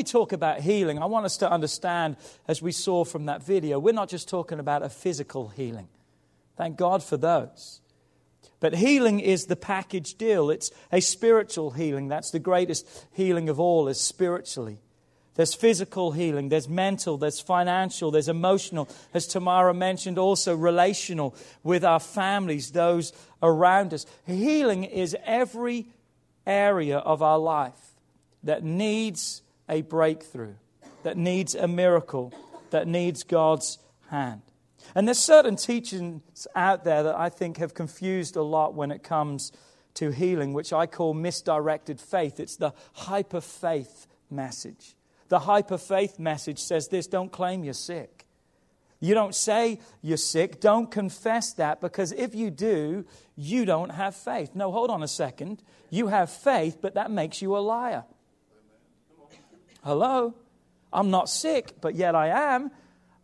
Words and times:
We 0.00 0.04
talk 0.04 0.32
about 0.32 0.60
healing, 0.60 0.98
I 0.98 1.04
want 1.04 1.26
us 1.26 1.36
to 1.36 1.50
understand, 1.52 2.16
as 2.48 2.62
we 2.62 2.72
saw 2.72 3.04
from 3.04 3.26
that 3.26 3.42
video, 3.42 3.78
we're 3.78 3.92
not 3.92 4.08
just 4.08 4.30
talking 4.30 4.58
about 4.58 4.82
a 4.82 4.88
physical 4.88 5.48
healing. 5.48 5.88
Thank 6.56 6.78
God 6.78 7.02
for 7.02 7.18
those. 7.18 7.82
But 8.60 8.76
healing 8.76 9.20
is 9.20 9.44
the 9.44 9.56
package 9.56 10.14
deal. 10.14 10.48
It's 10.48 10.70
a 10.90 11.00
spiritual 11.00 11.72
healing. 11.72 12.08
That's 12.08 12.30
the 12.30 12.38
greatest 12.38 12.88
healing 13.12 13.50
of 13.50 13.60
all, 13.60 13.88
is 13.88 14.00
spiritually. 14.00 14.80
There's 15.34 15.52
physical 15.52 16.12
healing, 16.12 16.48
there's 16.48 16.68
mental, 16.68 17.18
there's 17.18 17.38
financial, 17.38 18.10
there's 18.10 18.28
emotional. 18.28 18.88
As 19.12 19.26
Tamara 19.26 19.74
mentioned, 19.74 20.18
also 20.18 20.56
relational 20.56 21.34
with 21.62 21.84
our 21.84 22.00
families, 22.00 22.70
those 22.70 23.12
around 23.42 23.92
us. 23.92 24.06
Healing 24.26 24.84
is 24.84 25.14
every 25.26 25.88
area 26.46 26.96
of 26.96 27.20
our 27.20 27.38
life 27.38 27.98
that 28.42 28.64
needs 28.64 29.42
a 29.70 29.80
breakthrough, 29.82 30.54
that 31.04 31.16
needs 31.16 31.54
a 31.54 31.66
miracle, 31.66 32.34
that 32.70 32.86
needs 32.86 33.22
God's 33.22 33.78
hand. 34.10 34.42
And 34.94 35.06
there's 35.06 35.18
certain 35.18 35.56
teachings 35.56 36.46
out 36.54 36.84
there 36.84 37.04
that 37.04 37.16
I 37.16 37.28
think 37.28 37.58
have 37.58 37.72
confused 37.72 38.36
a 38.36 38.42
lot 38.42 38.74
when 38.74 38.90
it 38.90 39.02
comes 39.02 39.52
to 39.94 40.10
healing, 40.10 40.52
which 40.52 40.72
I 40.72 40.86
call 40.86 41.14
misdirected 41.14 42.00
faith. 42.00 42.40
It's 42.40 42.56
the 42.56 42.72
hyper 42.92 43.40
faith 43.40 44.06
message. 44.30 44.96
The 45.28 45.40
hyper 45.40 45.78
faith 45.78 46.18
message 46.18 46.58
says 46.58 46.88
this 46.88 47.06
don't 47.06 47.30
claim 47.30 47.64
you're 47.64 47.74
sick. 47.74 48.26
You 48.98 49.14
don't 49.14 49.34
say 49.34 49.80
you're 50.02 50.18
sick. 50.18 50.60
Don't 50.60 50.90
confess 50.90 51.54
that 51.54 51.80
because 51.80 52.12
if 52.12 52.34
you 52.34 52.50
do, 52.50 53.06
you 53.34 53.64
don't 53.64 53.90
have 53.90 54.14
faith. 54.14 54.50
No, 54.54 54.70
hold 54.72 54.90
on 54.90 55.02
a 55.02 55.08
second. 55.08 55.62
You 55.88 56.08
have 56.08 56.30
faith, 56.30 56.78
but 56.82 56.94
that 56.94 57.10
makes 57.10 57.40
you 57.40 57.56
a 57.56 57.58
liar. 57.60 58.04
Hello? 59.82 60.34
I'm 60.92 61.10
not 61.10 61.28
sick, 61.28 61.74
but 61.80 61.94
yet 61.94 62.14
I 62.14 62.54
am. 62.54 62.70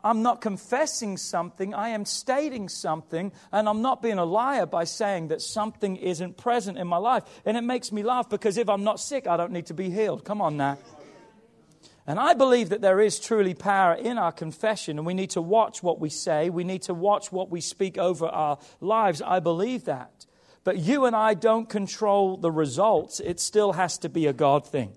I'm 0.04 0.22
not 0.22 0.40
confessing 0.40 1.16
something, 1.16 1.74
I 1.74 1.88
am 1.88 2.04
stating 2.04 2.68
something, 2.68 3.32
and 3.50 3.68
I'm 3.68 3.82
not 3.82 4.02
being 4.02 4.18
a 4.18 4.24
liar 4.24 4.64
by 4.64 4.84
saying 4.84 5.28
that 5.28 5.42
something 5.42 5.96
isn't 5.96 6.36
present 6.36 6.78
in 6.78 6.86
my 6.86 6.98
life. 6.98 7.24
And 7.44 7.56
it 7.56 7.62
makes 7.62 7.90
me 7.90 8.04
laugh 8.04 8.30
because 8.30 8.56
if 8.56 8.68
I'm 8.68 8.84
not 8.84 9.00
sick, 9.00 9.26
I 9.26 9.36
don't 9.36 9.50
need 9.50 9.66
to 9.66 9.74
be 9.74 9.90
healed. 9.90 10.24
Come 10.24 10.40
on 10.40 10.56
now. 10.56 10.78
And 12.06 12.20
I 12.20 12.34
believe 12.34 12.68
that 12.68 12.82
there 12.82 13.00
is 13.00 13.18
truly 13.18 13.52
power 13.52 13.94
in 13.94 14.16
our 14.16 14.30
confession, 14.30 14.96
and 14.96 15.04
we 15.04 15.14
need 15.14 15.30
to 15.30 15.42
watch 15.42 15.82
what 15.82 15.98
we 15.98 16.08
say. 16.08 16.50
We 16.50 16.62
need 16.62 16.82
to 16.82 16.94
watch 16.94 17.32
what 17.32 17.50
we 17.50 17.60
speak 17.60 17.98
over 17.98 18.26
our 18.26 18.58
lives. 18.80 19.20
I 19.20 19.40
believe 19.40 19.86
that. 19.86 20.24
But 20.62 20.78
you 20.78 21.04
and 21.04 21.16
I 21.16 21.34
don't 21.34 21.68
control 21.68 22.36
the 22.36 22.52
results, 22.52 23.18
it 23.18 23.40
still 23.40 23.72
has 23.72 23.98
to 23.98 24.08
be 24.08 24.26
a 24.26 24.32
God 24.32 24.64
thing. 24.64 24.92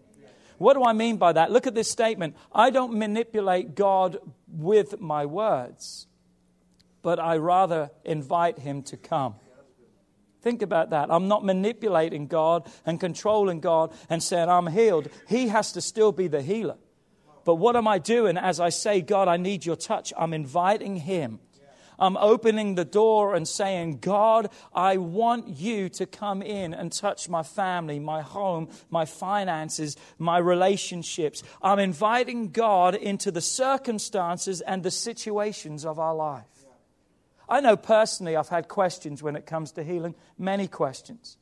What 0.60 0.76
do 0.76 0.84
I 0.84 0.94
mean 0.94 1.18
by 1.18 1.34
that? 1.34 1.52
Look 1.52 1.66
at 1.66 1.74
this 1.74 1.90
statement 1.90 2.36
I 2.54 2.70
don't 2.70 2.94
manipulate 2.94 3.76
God 3.76 4.18
with 4.48 5.00
my 5.00 5.26
words, 5.26 6.06
but 7.02 7.20
I 7.20 7.38
rather 7.38 7.90
invite 8.06 8.60
Him 8.60 8.84
to 8.84 8.98
come. 8.98 9.36
Think 10.42 10.62
about 10.62 10.92
that. 10.92 11.12
I'm 11.12 11.28
not 11.28 11.44
manipulating 11.44 12.28
God 12.28 12.70
and 12.86 13.00
controlling 13.00 13.60
God 13.60 13.94
and 14.10 14.24
saying, 14.24 14.48
I'm 14.48 14.68
healed. 14.68 15.10
He 15.28 15.50
has 15.50 15.74
to 15.74 15.82
still 15.82 16.12
be 16.12 16.28
the 16.28 16.42
healer. 16.42 16.78
But 17.44 17.56
what 17.56 17.76
am 17.76 17.88
I 17.88 17.98
doing 17.98 18.38
as 18.38 18.60
I 18.60 18.70
say, 18.70 19.02
God, 19.02 19.28
I 19.28 19.38
need 19.38 19.66
your 19.66 19.76
touch? 19.76 20.14
I'm 20.18 20.34
inviting 20.34 20.98
Him. 20.98 21.40
I'm 22.00 22.18
opening 22.18 22.76
the 22.76 22.86
door 22.86 23.36
and 23.36 23.48
saying, 23.48 24.00
God, 24.00 24.50
I 24.74 24.98
want 24.98 25.48
you 25.48 25.90
to 25.90 26.06
come 26.06 26.42
in 26.42 26.74
and 26.74 26.92
touch 26.92 27.30
my 27.30 27.44
family, 27.44 28.00
my 28.00 28.22
home, 28.22 28.70
my 28.90 29.06
finances, 29.06 29.98
my 30.18 30.38
relationships. 30.38 31.44
I'm 31.62 31.80
inviting 31.80 32.52
God 32.52 32.96
into 32.96 33.32
the 33.32 33.42
circumstances 33.42 34.62
and 34.62 34.84
the 34.84 34.92
situations 34.92 35.86
of 35.86 36.00
our 36.00 36.16
life. 36.16 36.46
I 37.50 37.62
know 37.62 37.76
personally 37.76 38.36
I've 38.36 38.50
had 38.50 38.68
questions 38.68 39.24
when 39.24 39.36
it 39.36 39.46
comes 39.46 39.72
to 39.74 39.84
healing, 39.84 40.16
many 40.38 40.68
questions. 40.68 41.38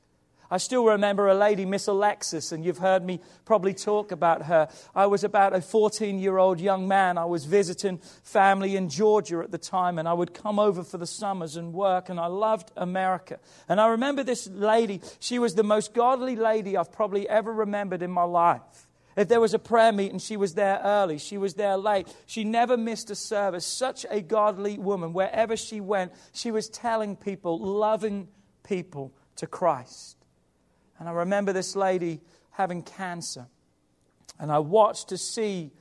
I 0.50 0.58
still 0.58 0.86
remember 0.86 1.28
a 1.28 1.36
lady, 1.36 1.66
Miss 1.66 1.88
Alexis, 1.88 2.52
and 2.52 2.64
you've 2.64 2.78
heard 2.78 3.04
me 3.04 3.20
probably 3.44 3.74
talk 3.74 4.12
about 4.12 4.44
her. 4.44 4.70
I 4.96 5.08
was 5.08 5.24
about 5.24 5.54
a 5.54 5.62
14 5.62 6.20
year 6.20 6.38
old 6.38 6.60
young 6.60 6.88
man. 6.88 7.18
I 7.18 7.26
was 7.26 7.46
visiting 7.46 7.98
family 8.24 8.76
in 8.76 8.90
Georgia 8.90 9.40
at 9.40 9.52
the 9.52 9.58
time, 9.58 10.00
and 10.00 10.08
I 10.08 10.14
would 10.14 10.34
come 10.34 10.58
over 10.58 10.84
for 10.84 10.98
the 10.98 11.08
summers 11.08 11.58
and 11.58 11.74
work, 11.74 12.10
and 12.10 12.20
I 12.20 12.28
loved 12.28 12.72
America. 12.78 13.40
And 13.68 13.82
I 13.82 13.88
remember 13.88 14.24
this 14.24 14.48
lady, 14.48 15.02
she 15.20 15.38
was 15.40 15.56
the 15.56 15.64
most 15.64 15.94
godly 15.94 16.36
lady 16.36 16.78
I've 16.78 16.92
probably 16.92 17.28
ever 17.28 17.52
remembered 17.52 18.02
in 18.02 18.12
my 18.12 18.24
life. 18.24 18.88
If 19.18 19.30
there 19.30 19.42
was 19.42 19.56
a 19.56 19.60
prayer 19.60 19.92
meeting, 19.92 20.20
she 20.20 20.38
was 20.38 20.54
there 20.54 20.80
early. 20.84 21.18
She 21.18 21.40
was 21.40 21.56
there 21.56 21.76
late. 21.76 22.08
She 22.28 22.44
never 22.44 22.78
missed 22.78 23.10
a 23.10 23.16
service. 23.16 23.66
Such 23.66 24.06
a 24.12 24.22
godly 24.22 24.78
woman. 24.78 25.12
Wherever 25.12 25.58
she 25.58 25.82
went, 25.82 26.14
she 26.34 26.52
was 26.52 26.70
telling 26.70 27.16
people, 27.16 27.60
loving 27.60 28.28
people 28.64 29.12
to 29.38 29.48
Christ. 29.48 30.17
And 31.00 31.08
I 31.08 31.12
remember 31.12 31.54
this 31.54 31.76
lady 31.76 32.22
having 32.52 32.82
cancer. 32.84 33.48
And 34.40 34.52
I 34.52 34.60
watched 34.60 35.10
to 35.10 35.18
see 35.18 35.72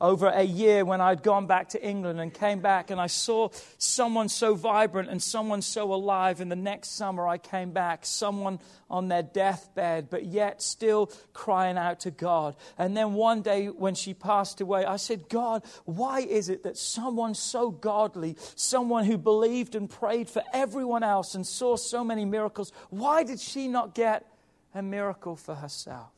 over 0.00 0.26
a 0.26 0.42
year 0.42 0.84
when 0.84 1.00
I'd 1.00 1.22
gone 1.22 1.46
back 1.46 1.70
to 1.70 1.82
England 1.82 2.20
and 2.20 2.34
came 2.34 2.60
back, 2.60 2.90
and 2.90 3.00
I 3.00 3.06
saw 3.06 3.48
someone 3.78 4.28
so 4.28 4.54
vibrant 4.54 5.08
and 5.08 5.22
someone 5.22 5.62
so 5.62 5.94
alive. 5.94 6.40
And 6.40 6.50
the 6.50 6.56
next 6.56 6.90
summer 6.90 7.26
I 7.26 7.38
came 7.38 7.70
back, 7.70 8.04
someone 8.04 8.58
on 8.90 9.08
their 9.08 9.22
deathbed, 9.22 10.10
but 10.10 10.26
yet 10.26 10.60
still 10.60 11.10
crying 11.32 11.78
out 11.78 12.00
to 12.00 12.10
God. 12.10 12.56
And 12.76 12.96
then 12.96 13.14
one 13.14 13.40
day 13.42 13.68
when 13.68 13.94
she 13.94 14.14
passed 14.14 14.60
away, 14.60 14.84
I 14.84 14.96
said, 14.96 15.28
God, 15.28 15.64
why 15.84 16.20
is 16.20 16.48
it 16.48 16.64
that 16.64 16.76
someone 16.76 17.34
so 17.34 17.70
godly, 17.70 18.36
someone 18.56 19.04
who 19.04 19.16
believed 19.16 19.74
and 19.74 19.88
prayed 19.88 20.28
for 20.28 20.42
everyone 20.52 21.04
else 21.04 21.34
and 21.34 21.46
saw 21.46 21.76
so 21.76 22.04
many 22.04 22.24
miracles, 22.24 22.72
why 22.90 23.22
did 23.22 23.40
she 23.40 23.68
not 23.68 23.94
get 23.94 24.26
a 24.74 24.82
miracle 24.82 25.36
for 25.36 25.54
herself. 25.54 26.10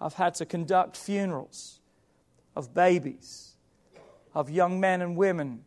I've 0.00 0.14
had 0.14 0.34
to 0.36 0.46
conduct 0.46 0.96
funerals 0.96 1.80
of 2.54 2.74
babies, 2.74 3.56
of 4.34 4.50
young 4.50 4.80
men 4.80 5.02
and 5.02 5.16
women 5.16 5.64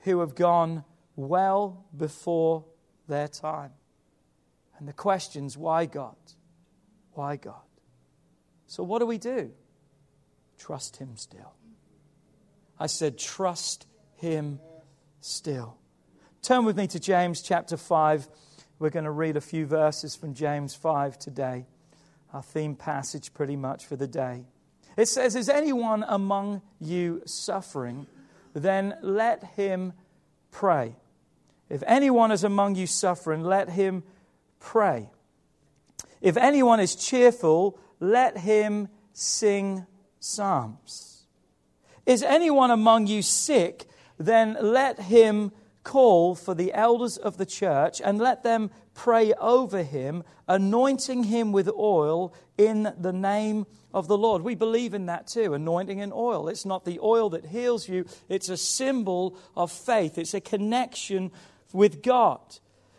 who 0.00 0.20
have 0.20 0.34
gone 0.34 0.84
well 1.16 1.84
before 1.96 2.64
their 3.08 3.28
time. 3.28 3.72
And 4.78 4.86
the 4.86 4.92
question's 4.92 5.56
why 5.56 5.86
God? 5.86 6.16
Why 7.12 7.36
God? 7.36 7.54
So, 8.66 8.82
what 8.82 8.98
do 8.98 9.06
we 9.06 9.18
do? 9.18 9.52
Trust 10.58 10.96
Him 10.96 11.16
still. 11.16 11.52
I 12.78 12.86
said, 12.86 13.18
trust 13.18 13.86
Him 14.16 14.60
still. 15.20 15.78
Turn 16.42 16.64
with 16.64 16.76
me 16.76 16.86
to 16.88 17.00
James 17.00 17.42
chapter 17.42 17.76
5 17.76 18.28
we're 18.78 18.90
going 18.90 19.04
to 19.04 19.10
read 19.10 19.36
a 19.36 19.40
few 19.40 19.66
verses 19.66 20.14
from 20.14 20.34
James 20.34 20.74
5 20.74 21.18
today, 21.18 21.66
our 22.32 22.42
theme 22.42 22.74
passage 22.74 23.32
pretty 23.32 23.56
much 23.56 23.86
for 23.86 23.96
the 23.96 24.06
day. 24.06 24.44
It 24.96 25.08
says, 25.08 25.34
Is 25.36 25.48
anyone 25.48 26.04
among 26.06 26.62
you 26.80 27.22
suffering? 27.24 28.06
Then 28.52 28.94
let 29.02 29.44
him 29.44 29.92
pray. 30.50 30.96
If 31.68 31.82
anyone 31.86 32.32
is 32.32 32.44
among 32.44 32.76
you 32.76 32.86
suffering, 32.86 33.42
let 33.42 33.70
him 33.70 34.02
pray. 34.60 35.10
If 36.20 36.36
anyone 36.36 36.80
is 36.80 36.94
cheerful, 36.94 37.78
let 38.00 38.38
him 38.38 38.88
sing 39.12 39.86
psalms. 40.20 41.24
Is 42.04 42.22
anyone 42.22 42.70
among 42.70 43.06
you 43.06 43.22
sick? 43.22 43.86
Then 44.18 44.56
let 44.60 45.00
him 45.00 45.52
call 45.86 46.34
for 46.34 46.52
the 46.52 46.74
elders 46.74 47.16
of 47.16 47.36
the 47.36 47.46
church 47.46 48.02
and 48.04 48.18
let 48.18 48.42
them 48.42 48.70
pray 48.92 49.32
over 49.34 49.84
him, 49.84 50.24
anointing 50.48 51.24
him 51.24 51.52
with 51.52 51.68
oil 51.68 52.34
in 52.58 52.92
the 52.98 53.12
name 53.12 53.66
of 53.94 54.08
the 54.08 54.18
Lord. 54.18 54.42
We 54.42 54.56
believe 54.56 54.94
in 54.94 55.06
that 55.06 55.28
too, 55.28 55.54
anointing 55.54 56.00
in 56.00 56.12
oil. 56.12 56.48
It's 56.48 56.66
not 56.66 56.84
the 56.84 56.98
oil 57.00 57.30
that 57.30 57.46
heals 57.46 57.88
you, 57.88 58.04
it's 58.28 58.48
a 58.48 58.56
symbol 58.56 59.38
of 59.56 59.70
faith, 59.70 60.18
it's 60.18 60.34
a 60.34 60.40
connection 60.40 61.30
with 61.72 62.02
God. 62.02 62.40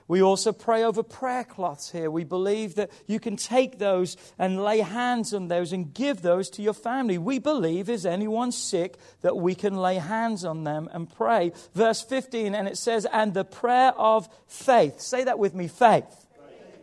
We 0.07 0.21
also 0.21 0.53
pray 0.53 0.83
over 0.83 1.03
prayer 1.03 1.43
cloths 1.43 1.91
here. 1.91 2.09
We 2.09 2.23
believe 2.23 2.75
that 2.75 2.91
you 3.07 3.19
can 3.19 3.35
take 3.35 3.77
those 3.77 4.15
and 4.39 4.63
lay 4.63 4.79
hands 4.79 5.33
on 5.33 5.49
those 5.49 5.73
and 5.73 5.93
give 5.93 6.21
those 6.21 6.49
to 6.51 6.61
your 6.61 6.73
family. 6.73 7.17
We 7.17 7.39
believe, 7.39 7.89
is 7.89 8.05
anyone 8.05 8.53
sick, 8.53 8.97
that 9.21 9.35
we 9.35 9.53
can 9.53 9.75
lay 9.75 9.95
hands 9.95 10.45
on 10.45 10.63
them 10.63 10.89
and 10.93 11.13
pray. 11.13 11.51
Verse 11.73 12.01
15, 12.01 12.55
and 12.55 12.67
it 12.67 12.77
says, 12.77 13.05
and 13.11 13.33
the 13.33 13.43
prayer 13.43 13.91
of 13.97 14.29
faith. 14.47 15.01
Say 15.01 15.25
that 15.25 15.39
with 15.39 15.53
me 15.53 15.67
faith. 15.67 16.27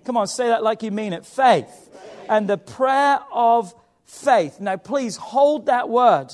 Come 0.04 0.18
on, 0.18 0.26
say 0.26 0.48
that 0.48 0.62
like 0.62 0.82
you 0.82 0.90
mean 0.90 1.14
it 1.14 1.24
faith. 1.24 1.66
faith. 1.66 2.26
And 2.28 2.46
the 2.46 2.58
prayer 2.58 3.20
of 3.32 3.74
faith. 4.04 4.60
Now, 4.60 4.76
please 4.76 5.16
hold 5.16 5.66
that 5.66 5.88
word 5.88 6.28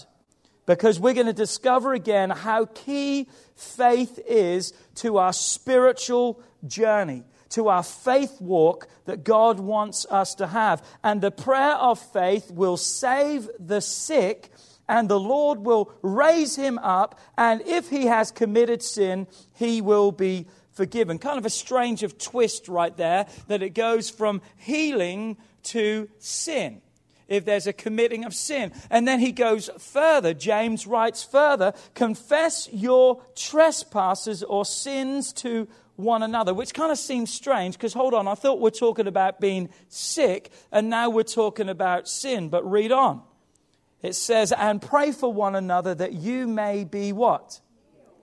because 0.66 0.98
we're 0.98 1.14
going 1.14 1.26
to 1.26 1.32
discover 1.32 1.94
again 1.94 2.30
how 2.30 2.66
key 2.66 3.28
faith 3.54 4.18
is 4.26 4.72
to 4.96 5.18
our 5.18 5.32
spiritual 5.32 6.42
journey, 6.66 7.24
to 7.50 7.68
our 7.68 7.82
faith 7.82 8.40
walk 8.40 8.88
that 9.06 9.24
God 9.24 9.58
wants 9.60 10.06
us 10.08 10.34
to 10.36 10.46
have. 10.46 10.84
And 11.02 11.20
the 11.20 11.30
prayer 11.30 11.74
of 11.74 11.98
faith 11.98 12.50
will 12.50 12.76
save 12.76 13.48
the 13.58 13.80
sick, 13.80 14.52
and 14.88 15.08
the 15.08 15.20
Lord 15.20 15.60
will 15.60 15.92
raise 16.02 16.56
him 16.56 16.78
up. 16.78 17.18
And 17.36 17.62
if 17.62 17.90
he 17.90 18.06
has 18.06 18.30
committed 18.30 18.82
sin, 18.82 19.26
he 19.54 19.80
will 19.80 20.12
be 20.12 20.46
forgiven. 20.72 21.18
Kind 21.18 21.38
of 21.38 21.46
a 21.46 21.50
strange 21.50 22.02
of 22.02 22.18
twist 22.18 22.68
right 22.68 22.96
there 22.96 23.26
that 23.48 23.62
it 23.62 23.70
goes 23.70 24.10
from 24.10 24.42
healing 24.56 25.36
to 25.64 26.08
sin 26.18 26.80
if 27.30 27.44
there's 27.44 27.66
a 27.66 27.72
committing 27.72 28.24
of 28.24 28.34
sin. 28.34 28.72
And 28.90 29.08
then 29.08 29.20
he 29.20 29.32
goes 29.32 29.70
further. 29.78 30.34
James 30.34 30.86
writes 30.86 31.22
further 31.22 31.72
confess 31.94 32.68
your 32.72 33.22
trespasses 33.34 34.42
or 34.42 34.66
sins 34.66 35.32
to 35.34 35.68
one 36.02 36.22
another, 36.22 36.54
which 36.54 36.74
kind 36.74 36.90
of 36.90 36.98
seems 36.98 37.32
strange 37.32 37.74
because 37.74 37.92
hold 37.92 38.14
on, 38.14 38.28
I 38.28 38.34
thought 38.34 38.60
we're 38.60 38.70
talking 38.70 39.06
about 39.06 39.40
being 39.40 39.68
sick 39.88 40.50
and 40.72 40.90
now 40.90 41.10
we're 41.10 41.22
talking 41.22 41.68
about 41.68 42.08
sin. 42.08 42.48
But 42.48 42.68
read 42.68 42.92
on. 42.92 43.22
It 44.02 44.14
says, 44.14 44.52
and 44.52 44.80
pray 44.80 45.12
for 45.12 45.32
one 45.32 45.54
another 45.54 45.94
that 45.94 46.14
you 46.14 46.46
may 46.46 46.84
be 46.84 47.12
what? 47.12 47.60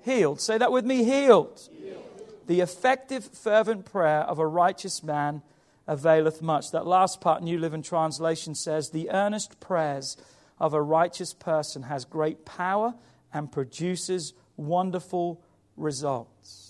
Healed. 0.03 0.41
Say 0.41 0.57
that 0.57 0.71
with 0.71 0.85
me 0.85 1.03
healed. 1.03 1.69
healed. 1.71 2.03
The 2.47 2.61
effective, 2.61 3.25
fervent 3.25 3.85
prayer 3.85 4.21
of 4.21 4.39
a 4.39 4.47
righteous 4.47 5.03
man 5.03 5.43
availeth 5.85 6.41
much. 6.41 6.71
That 6.71 6.87
last 6.87 7.21
part, 7.21 7.43
New 7.43 7.59
Living 7.59 7.83
Translation 7.83 8.55
says, 8.55 8.89
the 8.89 9.09
earnest 9.11 9.59
prayers 9.59 10.17
of 10.59 10.73
a 10.73 10.81
righteous 10.81 11.33
person 11.33 11.83
has 11.83 12.05
great 12.05 12.45
power 12.45 12.95
and 13.33 13.51
produces 13.51 14.33
wonderful 14.55 15.43
results. 15.75 16.66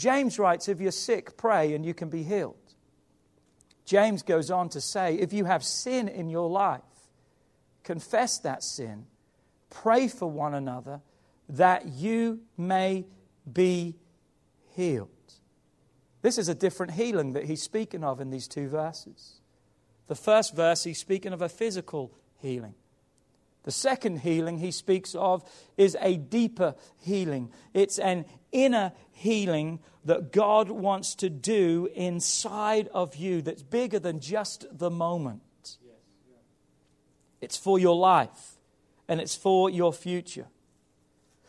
James 0.00 0.38
writes, 0.38 0.66
If 0.66 0.80
you're 0.80 0.92
sick, 0.92 1.36
pray 1.36 1.74
and 1.74 1.84
you 1.84 1.92
can 1.92 2.08
be 2.08 2.22
healed. 2.22 2.56
James 3.84 4.22
goes 4.22 4.50
on 4.50 4.70
to 4.70 4.80
say, 4.80 5.16
If 5.16 5.34
you 5.34 5.44
have 5.44 5.62
sin 5.62 6.08
in 6.08 6.30
your 6.30 6.48
life, 6.48 6.80
confess 7.84 8.38
that 8.38 8.62
sin, 8.62 9.04
pray 9.68 10.08
for 10.08 10.30
one 10.30 10.54
another 10.54 11.02
that 11.50 11.86
you 11.86 12.40
may 12.56 13.04
be 13.52 13.94
healed. 14.74 15.10
This 16.22 16.38
is 16.38 16.48
a 16.48 16.54
different 16.54 16.92
healing 16.92 17.34
that 17.34 17.44
he's 17.44 17.62
speaking 17.62 18.02
of 18.02 18.22
in 18.22 18.30
these 18.30 18.48
two 18.48 18.68
verses. 18.68 19.42
The 20.06 20.14
first 20.14 20.56
verse, 20.56 20.84
he's 20.84 20.98
speaking 20.98 21.34
of 21.34 21.42
a 21.42 21.48
physical 21.50 22.10
healing. 22.38 22.74
The 23.64 23.70
second 23.70 24.20
healing 24.20 24.58
he 24.58 24.70
speaks 24.70 25.14
of 25.14 25.44
is 25.76 25.96
a 26.00 26.16
deeper 26.16 26.74
healing. 26.98 27.50
It's 27.74 27.98
an 27.98 28.24
inner 28.52 28.92
healing 29.12 29.80
that 30.04 30.32
God 30.32 30.70
wants 30.70 31.14
to 31.16 31.28
do 31.28 31.88
inside 31.94 32.88
of 32.88 33.16
you 33.16 33.42
that's 33.42 33.62
bigger 33.62 33.98
than 33.98 34.20
just 34.20 34.66
the 34.72 34.90
moment. 34.90 35.42
It's 37.40 37.56
for 37.56 37.78
your 37.78 37.96
life 37.96 38.56
and 39.08 39.20
it's 39.20 39.36
for 39.36 39.70
your 39.70 39.92
future. 39.92 40.46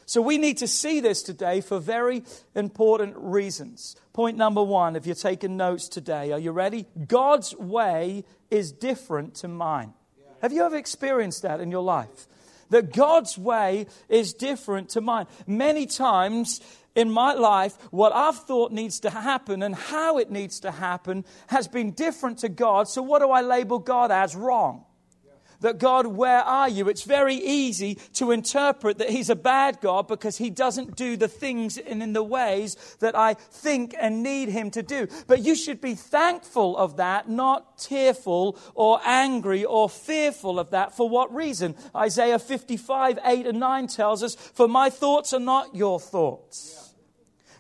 So 0.06 0.22
we 0.22 0.38
need 0.38 0.58
to 0.58 0.68
see 0.68 1.00
this 1.00 1.24
today 1.24 1.62
for 1.62 1.80
very 1.80 2.24
important 2.54 3.16
reasons. 3.18 3.96
Point 4.12 4.36
number 4.36 4.62
one, 4.62 4.98
if 4.98 5.06
you're 5.06 5.16
taking 5.16 5.56
notes 5.56 5.88
today, 5.88 6.34
are 6.34 6.40
you 6.40 6.52
ready? 6.52 6.86
God's 7.08 7.56
way 7.56 8.26
is 8.50 8.74
different 8.74 9.36
to 9.36 9.48
mine. 9.48 9.94
Have 10.42 10.54
you 10.54 10.64
ever 10.64 10.78
experienced 10.78 11.44
that 11.44 11.60
in 11.60 11.72
your 11.72 11.84
life? 11.84 12.28
That 12.70 12.94
God's 12.94 13.38
way 13.38 13.88
is 14.10 14.34
different 14.34 14.90
to 14.90 15.02
mine. 15.02 15.28
Many 15.46 15.86
times 15.86 16.62
in 16.96 17.10
my 17.12 17.34
life, 17.34 17.76
what 17.92 18.14
I've 18.14 18.38
thought 18.38 18.72
needs 18.72 19.02
to 19.02 19.10
happen 19.10 19.62
and 19.62 19.76
how 19.76 20.18
it 20.18 20.32
needs 20.32 20.62
to 20.62 20.72
happen 20.72 21.26
has 21.48 21.68
been 21.68 21.92
different 21.92 22.40
to 22.40 22.50
God. 22.50 22.88
So, 22.88 23.02
what 23.02 23.20
do 23.20 23.30
I 23.30 23.42
label 23.42 23.80
God 23.80 24.12
as? 24.12 24.36
Wrong 24.36 24.86
that 25.62 25.80
God, 25.80 26.08
where 26.08 26.42
are 26.42 26.70
you? 26.70 26.90
It's 26.90 27.04
very 27.04 27.36
easy 27.36 27.96
to 28.14 28.32
interpret 28.32 28.98
that 28.98 29.10
He's 29.10 29.30
a 29.30 29.36
bad 29.36 29.80
God 29.82 30.08
because 30.08 30.38
He 30.38 30.50
doesn't 30.50 30.96
do 30.96 31.16
the 31.16 31.28
things 31.28 31.78
and 31.78 32.04
in 32.04 32.14
the 32.14 32.24
ways 32.24 32.76
that 33.00 33.18
I 33.18 33.34
think 33.36 33.96
and 34.00 34.22
need 34.22 34.50
Him 34.50 34.70
to 34.72 34.84
do. 34.84 35.08
But 35.28 35.42
you 35.42 35.56
should 35.56 35.82
be 35.82 35.96
thankful 35.96 36.78
of 36.78 36.98
that, 36.98 37.30
not 37.30 37.78
tearful 37.78 38.58
or 38.76 39.00
angry 39.06 39.64
or 39.64 39.90
fearful 39.90 40.60
of 40.60 40.72
that. 40.72 40.96
For 40.96 41.08
what 41.08 41.34
reason? 41.34 41.76
Isaiah 41.96 42.40
55, 42.40 43.20
8 43.24 43.48
and 43.48 43.60
9 43.60 43.88
tells 43.88 44.24
us, 44.24 44.36
For 44.36 44.68
my 44.68 44.90
thoughts 44.90 45.34
are 45.34 45.40
not 45.40 45.76
your 45.76 46.00
thoughts. 46.00 46.74
Yeah 46.76 46.91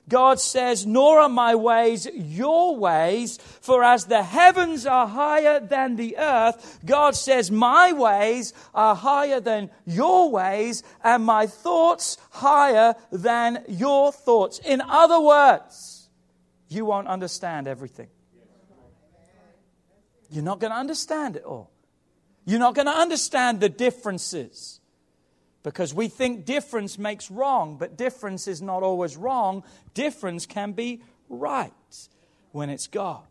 God 0.09 0.39
says, 0.39 0.85
Nor 0.85 1.19
are 1.19 1.29
my 1.29 1.55
ways 1.55 2.07
your 2.13 2.75
ways, 2.75 3.37
for 3.61 3.83
as 3.83 4.05
the 4.05 4.23
heavens 4.23 4.85
are 4.85 5.07
higher 5.07 5.59
than 5.59 5.95
the 5.95 6.17
earth, 6.17 6.79
God 6.85 7.15
says, 7.15 7.49
My 7.49 7.93
ways 7.93 8.53
are 8.73 8.95
higher 8.95 9.39
than 9.39 9.69
your 9.85 10.29
ways, 10.29 10.83
and 11.03 11.23
my 11.23 11.47
thoughts 11.47 12.17
higher 12.31 12.95
than 13.11 13.63
your 13.67 14.11
thoughts. 14.11 14.59
In 14.59 14.81
other 14.81 15.19
words, 15.21 16.09
you 16.67 16.85
won't 16.85 17.07
understand 17.07 17.67
everything. 17.67 18.09
You're 20.29 20.43
not 20.43 20.59
going 20.59 20.71
to 20.71 20.77
understand 20.77 21.35
it 21.35 21.43
all. 21.43 21.71
You're 22.45 22.59
not 22.59 22.75
going 22.75 22.87
to 22.87 22.93
understand 22.93 23.59
the 23.59 23.69
differences 23.69 24.80
because 25.63 25.93
we 25.93 26.07
think 26.07 26.45
difference 26.45 26.97
makes 26.97 27.29
wrong, 27.29 27.77
but 27.77 27.97
difference 27.97 28.47
is 28.47 28.61
not 28.61 28.83
always 28.83 29.15
wrong. 29.15 29.63
Difference 29.93 30.45
can 30.45 30.71
be 30.71 31.01
right 31.29 31.71
when 32.51 32.69
it's 32.69 32.87
God. 32.87 33.23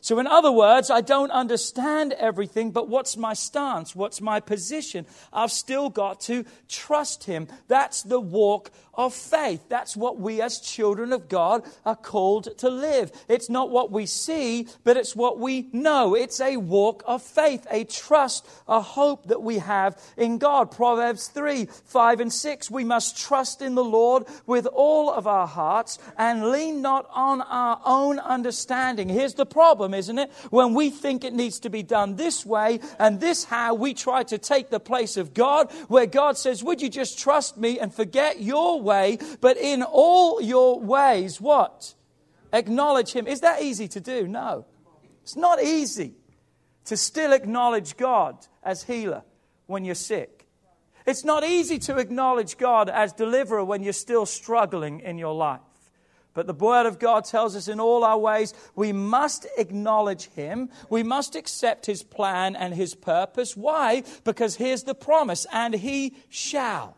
So, 0.00 0.18
in 0.18 0.26
other 0.26 0.52
words, 0.52 0.90
I 0.90 1.00
don't 1.00 1.30
understand 1.32 2.12
everything, 2.14 2.70
but 2.70 2.88
what's 2.88 3.16
my 3.16 3.34
stance? 3.34 3.94
What's 3.94 4.20
my 4.20 4.40
position? 4.40 5.06
I've 5.32 5.50
still 5.50 5.90
got 5.90 6.20
to 6.22 6.46
trust 6.68 7.24
Him. 7.24 7.48
That's 7.66 8.02
the 8.02 8.20
walk 8.20 8.70
of 8.98 9.14
faith. 9.14 9.62
That's 9.68 9.96
what 9.96 10.18
we 10.18 10.42
as 10.42 10.58
children 10.58 11.12
of 11.12 11.28
God 11.28 11.62
are 11.86 11.96
called 11.96 12.58
to 12.58 12.68
live. 12.68 13.12
It's 13.28 13.48
not 13.48 13.70
what 13.70 13.92
we 13.92 14.04
see, 14.06 14.66
but 14.82 14.96
it's 14.96 15.14
what 15.14 15.38
we 15.38 15.68
know. 15.72 16.16
It's 16.16 16.40
a 16.40 16.56
walk 16.56 17.04
of 17.06 17.22
faith, 17.22 17.66
a 17.70 17.84
trust, 17.84 18.46
a 18.66 18.80
hope 18.80 19.28
that 19.28 19.40
we 19.40 19.58
have 19.58 20.02
in 20.16 20.38
God. 20.38 20.72
Proverbs 20.72 21.28
3 21.28 21.66
5 21.66 22.20
and 22.20 22.32
6. 22.32 22.70
We 22.70 22.84
must 22.84 23.16
trust 23.16 23.62
in 23.62 23.76
the 23.76 23.84
Lord 23.84 24.24
with 24.46 24.66
all 24.66 25.12
of 25.12 25.28
our 25.28 25.46
hearts 25.46 25.98
and 26.16 26.50
lean 26.50 26.82
not 26.82 27.08
on 27.12 27.40
our 27.42 27.80
own 27.84 28.18
understanding. 28.18 29.08
Here's 29.08 29.34
the 29.34 29.46
problem, 29.46 29.94
isn't 29.94 30.18
it? 30.18 30.32
When 30.50 30.74
we 30.74 30.90
think 30.90 31.22
it 31.22 31.32
needs 31.32 31.60
to 31.60 31.70
be 31.70 31.84
done 31.84 32.16
this 32.16 32.44
way 32.44 32.80
and 32.98 33.20
this 33.20 33.44
how, 33.44 33.74
we 33.74 33.94
try 33.94 34.24
to 34.24 34.38
take 34.38 34.70
the 34.70 34.80
place 34.80 35.16
of 35.16 35.34
God, 35.34 35.70
where 35.86 36.06
God 36.06 36.36
says, 36.36 36.64
Would 36.64 36.82
you 36.82 36.88
just 36.88 37.16
trust 37.16 37.56
me 37.56 37.78
and 37.78 37.94
forget 37.94 38.40
your 38.40 38.87
way, 38.88 39.18
but 39.40 39.56
in 39.56 39.82
all 39.82 40.40
your 40.40 40.80
ways, 40.80 41.40
what? 41.40 41.94
Acknowledge 42.52 43.12
Him. 43.12 43.26
Is 43.26 43.40
that 43.40 43.62
easy 43.62 43.88
to 43.88 44.00
do? 44.00 44.26
No. 44.26 44.64
It's 45.22 45.36
not 45.36 45.62
easy 45.62 46.14
to 46.86 46.96
still 46.96 47.32
acknowledge 47.32 47.96
God 47.96 48.46
as 48.62 48.84
healer 48.84 49.22
when 49.66 49.84
you're 49.84 49.94
sick. 49.94 50.46
It's 51.06 51.24
not 51.24 51.44
easy 51.44 51.78
to 51.80 51.96
acknowledge 51.98 52.58
God 52.58 52.88
as 52.88 53.12
deliverer 53.12 53.64
when 53.64 53.82
you're 53.82 53.92
still 53.92 54.26
struggling 54.26 55.00
in 55.00 55.18
your 55.18 55.34
life. 55.34 55.60
But 56.34 56.46
the 56.46 56.54
Word 56.54 56.86
of 56.86 56.98
God 56.98 57.24
tells 57.24 57.56
us 57.56 57.66
in 57.66 57.80
all 57.80 58.04
our 58.04 58.18
ways 58.18 58.54
we 58.76 58.92
must 58.92 59.46
acknowledge 59.56 60.28
Him. 60.30 60.70
We 60.88 61.02
must 61.02 61.34
accept 61.34 61.86
His 61.86 62.02
plan 62.02 62.56
and 62.56 62.74
His 62.74 62.94
purpose. 62.94 63.56
Why? 63.56 64.04
Because 64.24 64.56
here's 64.56 64.84
the 64.84 64.94
promise, 64.94 65.46
and 65.52 65.74
He 65.74 66.14
shall. 66.28 66.96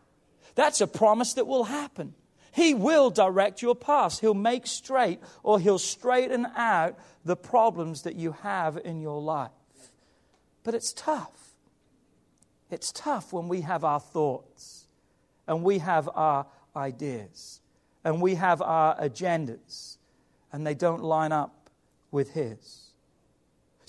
That's 0.55 0.81
a 0.81 0.87
promise 0.87 1.33
that 1.33 1.47
will 1.47 1.65
happen. 1.65 2.13
He 2.53 2.73
will 2.73 3.09
direct 3.09 3.61
your 3.61 3.75
path. 3.75 4.19
He'll 4.19 4.33
make 4.33 4.67
straight 4.67 5.19
or 5.43 5.59
he'll 5.59 5.79
straighten 5.79 6.47
out 6.55 6.97
the 7.23 7.35
problems 7.35 8.01
that 8.03 8.15
you 8.15 8.33
have 8.43 8.77
in 8.83 9.01
your 9.01 9.21
life. 9.21 9.51
But 10.63 10.75
it's 10.75 10.93
tough. 10.93 11.55
It's 12.69 12.91
tough 12.91 13.33
when 13.33 13.47
we 13.47 13.61
have 13.61 13.83
our 13.83 13.99
thoughts 13.99 14.87
and 15.47 15.63
we 15.63 15.79
have 15.79 16.09
our 16.13 16.45
ideas 16.75 17.61
and 18.03 18.21
we 18.21 18.35
have 18.35 18.61
our 18.61 18.97
agendas 18.97 19.97
and 20.51 20.65
they 20.65 20.73
don't 20.73 21.03
line 21.03 21.31
up 21.31 21.69
with 22.11 22.31
His. 22.31 22.80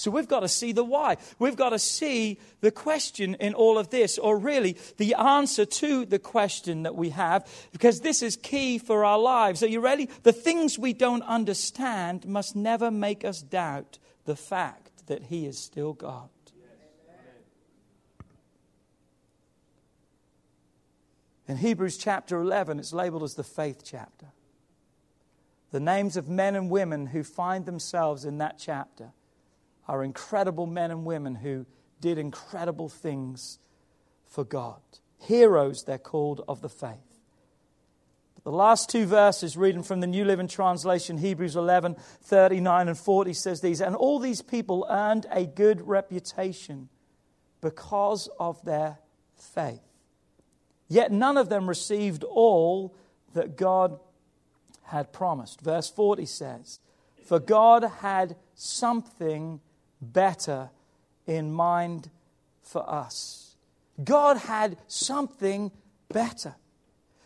So 0.02 0.10
we've 0.10 0.26
got 0.26 0.40
to 0.40 0.48
see 0.48 0.72
the 0.72 0.82
why. 0.82 1.16
We've 1.38 1.54
got 1.54 1.68
to 1.68 1.78
see 1.78 2.40
the 2.60 2.72
question 2.72 3.36
in 3.36 3.54
all 3.54 3.78
of 3.78 3.90
this, 3.90 4.18
or 4.18 4.36
really 4.36 4.76
the 4.96 5.14
answer 5.14 5.64
to 5.64 6.04
the 6.04 6.18
question 6.18 6.82
that 6.82 6.96
we 6.96 7.10
have, 7.10 7.48
because 7.70 8.00
this 8.00 8.20
is 8.20 8.34
key 8.34 8.78
for 8.78 9.04
our 9.04 9.18
lives. 9.18 9.62
Are 9.62 9.68
you 9.68 9.78
ready? 9.78 10.08
The 10.24 10.32
things 10.32 10.76
we 10.76 10.92
don't 10.92 11.22
understand 11.22 12.26
must 12.26 12.56
never 12.56 12.90
make 12.90 13.24
us 13.24 13.42
doubt 13.42 14.00
the 14.24 14.34
fact 14.34 15.06
that 15.06 15.22
He 15.22 15.46
is 15.46 15.56
still 15.56 15.92
God. 15.92 16.30
In 21.46 21.58
Hebrews 21.58 21.96
chapter 21.96 22.40
11, 22.40 22.80
it's 22.80 22.92
labeled 22.92 23.22
as 23.22 23.34
the 23.34 23.44
faith 23.44 23.82
chapter. 23.84 24.26
The 25.70 25.78
names 25.78 26.16
of 26.16 26.28
men 26.28 26.56
and 26.56 26.68
women 26.68 27.06
who 27.06 27.22
find 27.22 27.66
themselves 27.66 28.24
in 28.24 28.38
that 28.38 28.58
chapter 28.58 29.12
are 29.88 30.02
incredible 30.02 30.66
men 30.66 30.90
and 30.90 31.04
women 31.04 31.34
who 31.34 31.66
did 32.00 32.18
incredible 32.18 32.88
things 32.88 33.58
for 34.26 34.44
God. 34.44 34.80
Heroes, 35.18 35.84
they're 35.84 35.98
called, 35.98 36.44
of 36.48 36.62
the 36.62 36.68
faith. 36.68 36.98
But 38.44 38.50
the 38.50 38.56
last 38.56 38.90
two 38.90 39.06
verses, 39.06 39.56
reading 39.56 39.84
from 39.84 40.00
the 40.00 40.06
New 40.06 40.24
Living 40.24 40.48
Translation, 40.48 41.18
Hebrews 41.18 41.54
11 41.54 41.96
39 42.22 42.88
and 42.88 42.98
40, 42.98 43.32
says 43.34 43.60
these 43.60 43.80
And 43.80 43.94
all 43.94 44.18
these 44.18 44.42
people 44.42 44.86
earned 44.90 45.26
a 45.30 45.46
good 45.46 45.86
reputation 45.86 46.88
because 47.60 48.28
of 48.40 48.62
their 48.64 48.98
faith. 49.36 49.80
Yet 50.88 51.12
none 51.12 51.36
of 51.36 51.48
them 51.48 51.68
received 51.68 52.24
all 52.24 52.94
that 53.34 53.56
God 53.56 53.98
had 54.82 55.12
promised. 55.12 55.60
Verse 55.60 55.88
40 55.88 56.26
says, 56.26 56.80
For 57.24 57.38
God 57.38 57.84
had 58.00 58.36
something 58.54 59.60
better 60.02 60.70
in 61.26 61.52
mind 61.52 62.10
for 62.60 62.88
us. 62.88 63.56
God 64.02 64.36
had 64.36 64.76
something 64.88 65.70
better. 66.12 66.56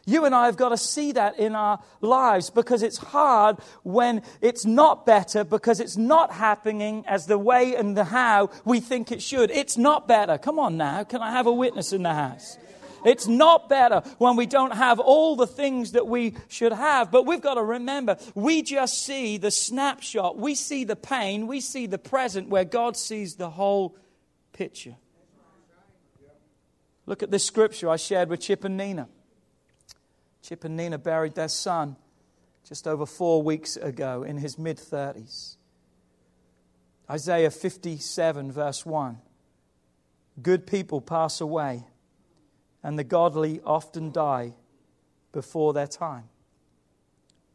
You 0.08 0.24
and 0.24 0.36
I 0.36 0.46
have 0.46 0.56
got 0.56 0.68
to 0.68 0.76
see 0.76 1.10
that 1.12 1.36
in 1.36 1.56
our 1.56 1.80
lives 2.00 2.48
because 2.48 2.84
it's 2.84 2.98
hard 2.98 3.56
when 3.82 4.22
it's 4.40 4.64
not 4.64 5.04
better 5.04 5.42
because 5.42 5.80
it's 5.80 5.96
not 5.96 6.30
happening 6.30 7.04
as 7.08 7.26
the 7.26 7.38
way 7.38 7.74
and 7.74 7.96
the 7.96 8.04
how 8.04 8.50
we 8.64 8.78
think 8.78 9.10
it 9.10 9.20
should. 9.20 9.50
It's 9.50 9.76
not 9.76 10.06
better. 10.06 10.38
Come 10.38 10.60
on 10.60 10.76
now. 10.76 11.02
Can 11.02 11.22
I 11.22 11.32
have 11.32 11.48
a 11.48 11.52
witness 11.52 11.92
in 11.92 12.04
the 12.04 12.14
house? 12.14 12.56
It's 13.06 13.28
not 13.28 13.68
better 13.68 14.02
when 14.18 14.34
we 14.34 14.46
don't 14.46 14.74
have 14.74 14.98
all 14.98 15.36
the 15.36 15.46
things 15.46 15.92
that 15.92 16.08
we 16.08 16.34
should 16.48 16.72
have. 16.72 17.12
But 17.12 17.24
we've 17.24 17.40
got 17.40 17.54
to 17.54 17.62
remember, 17.62 18.18
we 18.34 18.62
just 18.62 19.04
see 19.04 19.38
the 19.38 19.52
snapshot. 19.52 20.36
We 20.36 20.56
see 20.56 20.82
the 20.82 20.96
pain. 20.96 21.46
We 21.46 21.60
see 21.60 21.86
the 21.86 21.98
present 21.98 22.48
where 22.48 22.64
God 22.64 22.96
sees 22.96 23.36
the 23.36 23.48
whole 23.48 23.96
picture. 24.52 24.96
Look 27.06 27.22
at 27.22 27.30
this 27.30 27.44
scripture 27.44 27.88
I 27.88 27.96
shared 27.96 28.28
with 28.28 28.40
Chip 28.40 28.64
and 28.64 28.76
Nina. 28.76 29.08
Chip 30.42 30.64
and 30.64 30.76
Nina 30.76 30.98
buried 30.98 31.36
their 31.36 31.48
son 31.48 31.94
just 32.68 32.88
over 32.88 33.06
four 33.06 33.40
weeks 33.40 33.76
ago 33.76 34.24
in 34.24 34.36
his 34.36 34.58
mid 34.58 34.78
30s. 34.78 35.54
Isaiah 37.08 37.52
57, 37.52 38.50
verse 38.50 38.84
1. 38.84 39.18
Good 40.42 40.66
people 40.66 41.00
pass 41.00 41.40
away 41.40 41.84
and 42.86 42.96
the 42.96 43.02
godly 43.02 43.60
often 43.64 44.12
die 44.12 44.54
before 45.32 45.72
their 45.72 45.88
time. 45.88 46.28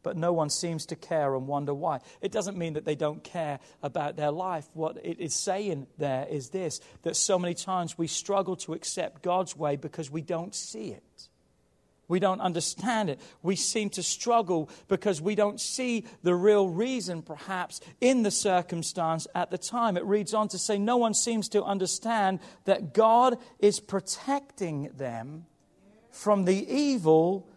But 0.02 0.14
no 0.14 0.34
one 0.34 0.50
seems 0.50 0.84
to 0.86 0.96
care 0.96 1.34
and 1.34 1.48
wonder 1.48 1.72
why. 1.72 2.00
It 2.20 2.32
doesn't 2.32 2.58
mean 2.58 2.74
that 2.74 2.84
they 2.84 2.96
don't 2.96 3.24
care 3.24 3.58
about 3.82 4.16
their 4.16 4.30
life. 4.30 4.68
What 4.74 4.98
it 5.02 5.20
is 5.20 5.34
saying 5.34 5.86
there 5.96 6.26
is 6.28 6.50
this 6.50 6.80
that 7.00 7.16
so 7.16 7.38
many 7.38 7.54
times 7.54 7.96
we 7.96 8.08
struggle 8.08 8.56
to 8.56 8.74
accept 8.74 9.22
God's 9.22 9.56
way 9.56 9.76
because 9.76 10.10
we 10.10 10.20
don't 10.20 10.54
see 10.54 10.90
it. 10.90 11.02
We 12.08 12.18
don't 12.18 12.40
understand 12.40 13.10
it. 13.10 13.20
We 13.42 13.56
seem 13.56 13.90
to 13.90 14.02
struggle 14.02 14.68
because 14.88 15.20
we 15.20 15.34
don't 15.34 15.60
see 15.60 16.04
the 16.22 16.34
real 16.34 16.68
reason, 16.68 17.22
perhaps, 17.22 17.80
in 18.00 18.22
the 18.22 18.30
circumstance 18.30 19.26
at 19.34 19.50
the 19.50 19.58
time. 19.58 19.96
It 19.96 20.04
reads 20.04 20.34
on 20.34 20.48
to 20.48 20.58
say, 20.58 20.78
No 20.78 20.96
one 20.96 21.14
seems 21.14 21.48
to 21.50 21.62
understand 21.62 22.40
that 22.64 22.92
God 22.92 23.38
is 23.58 23.80
protecting 23.80 24.90
them 24.96 25.46
from 26.10 26.44
the 26.44 26.70
evil 26.70 27.48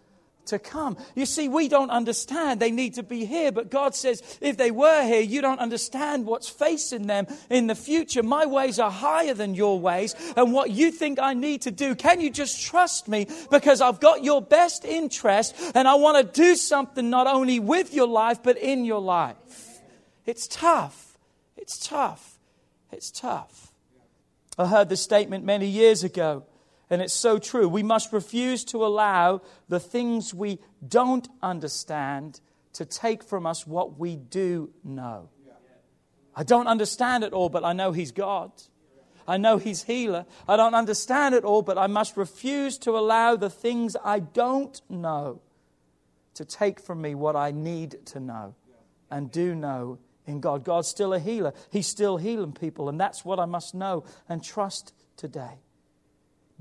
to 0.48 0.60
come. 0.60 0.98
You 1.16 1.26
see, 1.26 1.48
we 1.48 1.68
don't 1.68 1.90
understand 1.90 2.60
they 2.60 2.72
need 2.72 2.96
to 2.96 3.04
be 3.04 3.26
here, 3.26 3.52
but 3.52 3.70
God 3.70 3.96
says, 3.96 4.22
if 4.42 4.58
they 4.58 4.72
were 4.72 5.04
here, 5.04 5.22
you 5.22 5.42
don't 5.42 5.60
understand 5.60 6.26
what's 6.26 6.50
facing 6.50 7.08
them 7.08 7.28
in 7.50 7.68
the 7.68 7.76
future. 7.76 8.24
My 8.24 8.46
ways 8.46 8.80
are 8.80 8.92
higher 8.92 9.34
than 9.34 9.56
your 9.56 9.80
ways, 9.80 10.16
and 10.36 10.54
what 10.54 10.72
you 10.72 10.92
think 10.92 11.20
I 11.20 11.34
need 11.34 11.62
to 11.64 11.72
do, 11.72 11.96
can 11.96 12.22
you 12.22 12.30
just 12.30 12.62
trust 12.64 13.08
me? 13.08 13.28
Because 13.52 13.82
I've 13.82 14.00
got 14.00 14.24
your 14.24 14.42
best 14.42 14.86
interest, 14.86 15.56
and 15.74 15.88
I 15.88 15.96
want 15.96 16.18
to 16.18 16.42
do 16.42 16.56
something 16.56 17.10
not 17.10 17.28
only 17.28 17.60
with 17.60 17.94
your 17.94 18.08
life, 18.08 18.44
but 18.44 18.58
in 18.58 18.86
your 18.86 19.02
life. 19.02 19.36
It's 20.26 20.48
tough. 20.48 21.18
It's 21.58 21.78
tough. 21.88 22.38
It's 22.92 23.12
tough. 23.12 23.72
I 24.58 24.68
heard 24.68 24.90
this 24.90 25.02
statement 25.02 25.44
many 25.44 25.68
years 25.68 26.04
ago. 26.04 26.46
And 26.90 27.02
it's 27.02 27.14
so 27.14 27.40
true. 27.40 27.68
We 27.68 27.84
must 27.84 28.14
refuse 28.14 28.64
to 28.66 28.86
allow 28.86 29.42
the 29.70 29.80
things 29.80 30.34
we 30.34 30.60
don't 30.88 31.28
understand 31.42 32.42
to 32.74 32.86
take 32.86 33.24
from 33.24 33.46
us 33.46 33.66
what 33.66 33.98
we 33.98 34.16
do 34.16 34.72
know. 34.84 35.30
I 36.36 36.44
don't 36.44 36.68
understand 36.68 37.24
it 37.24 37.34
all, 37.34 37.50
but 37.50 37.64
I 37.64 37.74
know 37.74 37.92
He's 37.92 38.12
God. 38.12 38.52
I 39.28 39.38
know 39.38 39.58
He's 39.58 39.84
healer. 39.84 40.26
I 40.48 40.58
don't 40.58 40.76
understand 40.76 41.34
it 41.34 41.44
all, 41.44 41.62
but 41.62 41.78
I 41.78 41.88
must 41.88 42.18
refuse 42.18 42.78
to 42.80 42.92
allow 42.92 43.36
the 43.36 43.50
things 43.50 43.96
I 44.04 44.20
don't 44.20 44.80
know 44.90 45.42
to 46.36 46.46
take 46.46 46.80
from 46.80 47.02
me 47.02 47.16
what 47.16 47.36
I 47.36 47.52
need 47.52 48.06
to 48.08 48.20
know 48.20 48.56
and 49.10 49.32
do 49.32 49.56
know 49.56 50.00
in 50.28 50.42
God. 50.42 50.64
God's 50.64 50.90
still 50.90 51.14
a 51.14 51.20
healer. 51.20 51.54
He's 51.72 51.88
still 51.88 52.18
healing 52.18 52.52
people, 52.52 52.90
and 52.90 53.00
that's 53.00 53.24
what 53.24 53.40
I 53.40 53.46
must 53.46 53.74
know 53.74 54.04
and 54.28 54.44
trust 54.44 54.94
today. 55.16 55.60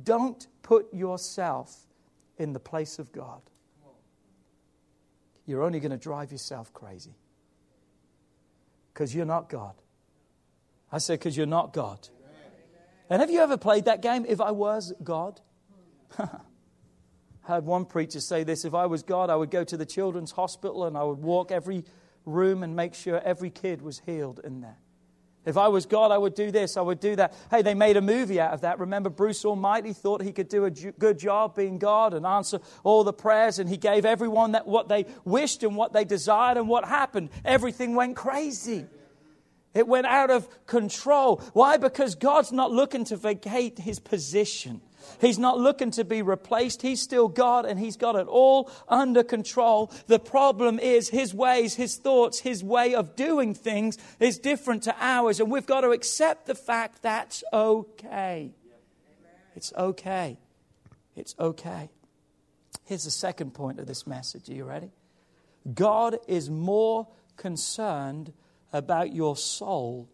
Don't 0.03 0.47
put 0.63 0.93
yourself 0.93 1.87
in 2.39 2.53
the 2.53 2.61
place 2.61 2.99
of 2.99 3.13
God. 3.13 3.43
You're 5.47 5.63
only 5.63 5.81
going 5.81 5.93
to 5.93 5.99
drive 5.99 6.33
yourself 6.33 6.73
crazy. 6.73 7.15
Because 8.93 9.15
you're 9.15 9.27
not 9.27 9.49
God. 9.49 9.75
I 10.91 10.99
said, 10.99 11.19
because 11.19 11.37
you're 11.37 11.47
not 11.47 11.73
God. 11.73 12.09
And 13.11 13.21
have 13.21 13.31
you 13.31 13.41
ever 13.41 13.57
played 13.57 13.85
that 13.85 14.01
game, 14.01 14.25
If 14.27 14.41
I 14.41 14.51
Was 14.51 14.93
God? 15.03 15.41
I 16.19 16.29
had 17.47 17.67
one 17.67 17.85
preacher 17.85 18.21
say 18.21 18.43
this 18.43 18.65
if 18.65 18.73
I 18.75 18.87
was 18.87 19.03
God, 19.03 19.29
I 19.29 19.37
would 19.37 19.51
go 19.51 19.65
to 19.65 19.77
the 19.77 19.85
children's 19.85 20.33
hospital 20.33 20.85
and 20.85 20.97
I 20.97 21.03
would 21.03 21.19
walk 21.19 21.53
every 21.53 21.85
room 22.25 22.63
and 22.63 22.75
make 22.75 22.95
sure 22.95 23.21
every 23.21 23.51
kid 23.51 23.83
was 23.83 24.01
healed 24.07 24.41
in 24.43 24.63
there. 24.63 24.79
If 25.47 25.57
I 25.59 25.69
was 25.69 25.85
God, 25.85 26.11
I 26.11 26.19
would 26.19 26.35
do 26.35 26.51
this, 26.51 26.77
I 26.77 26.81
would 26.81 27.01
do 27.01 27.17
that. 27.17 27.35
Hey, 27.51 27.63
they 27.63 27.75
made 27.75 27.97
a 27.97 28.01
movie 28.01 28.41
out 28.41 28.55
of 28.55 28.63
that. 28.63 28.79
Remember, 28.79 29.11
Bruce 29.11 29.45
Almighty 29.45 29.93
thought 29.93 30.23
he 30.23 30.33
could 30.33 30.49
do 30.49 30.65
a 30.65 30.71
good 30.71 31.19
job 31.19 31.55
being 31.55 31.79
God 31.79 32.15
and 32.15 32.25
answer 32.25 32.61
all 32.83 33.05
the 33.05 33.13
prayers, 33.13 33.59
and 33.59 33.69
he 33.69 33.77
gave 33.77 34.05
everyone 34.05 34.53
that, 34.53 34.67
what 34.67 34.89
they 34.89 35.05
wished 35.25 35.63
and 35.63 35.77
what 35.77 35.93
they 35.93 36.05
desired, 36.05 36.57
and 36.57 36.69
what 36.69 36.87
happened? 36.87 37.29
Everything 37.45 37.95
went 37.95 38.17
crazy. 38.17 38.87
It 39.75 39.89
went 39.89 40.07
out 40.07 40.31
of 40.31 40.49
control. 40.67 41.43
Why? 41.53 41.77
Because 41.77 42.15
God's 42.15 42.53
not 42.53 42.71
looking 42.71 43.05
to 43.07 43.17
vacate 43.17 43.79
his 43.81 43.99
position. 43.99 44.81
He's 45.21 45.39
not 45.39 45.59
looking 45.59 45.91
to 45.93 46.05
be 46.05 46.23
replaced. 46.23 46.83
He's 46.83 47.01
still 47.01 47.29
God 47.29 47.67
and 47.67 47.79
He's 47.79 47.97
got 47.97 48.17
it 48.17 48.27
all 48.27 48.71
under 48.89 49.23
control. 49.23 49.93
The 50.07 50.19
problem 50.19 50.79
is 50.79 51.09
His 51.09 51.35
ways, 51.35 51.75
His 51.75 51.97
thoughts, 51.97 52.41
His 52.41 52.63
way 52.63 52.95
of 52.95 53.17
doing 53.17 53.55
things 53.55 53.99
is 54.21 54.39
different 54.39 54.83
to 54.85 54.95
ours. 54.99 55.41
And 55.41 55.51
we've 55.51 55.67
got 55.67 55.83
to 55.83 55.91
accept 55.91 56.47
the 56.47 56.55
fact 56.55 57.03
that's 57.03 57.45
okay. 57.53 58.53
It's 59.57 59.73
okay. 59.77 60.39
It's 61.17 61.35
okay. 61.39 61.91
Here's 62.85 63.05
the 63.05 63.11
second 63.11 63.55
point 63.55 63.79
of 63.79 63.87
this 63.87 64.07
message. 64.07 64.49
Are 64.49 64.55
you 64.55 64.65
ready? 64.65 64.91
God 65.73 66.19
is 66.29 66.51
more 66.51 67.09
concerned 67.37 68.33
about 68.73 69.15
your 69.15 69.37
soul 69.37 70.09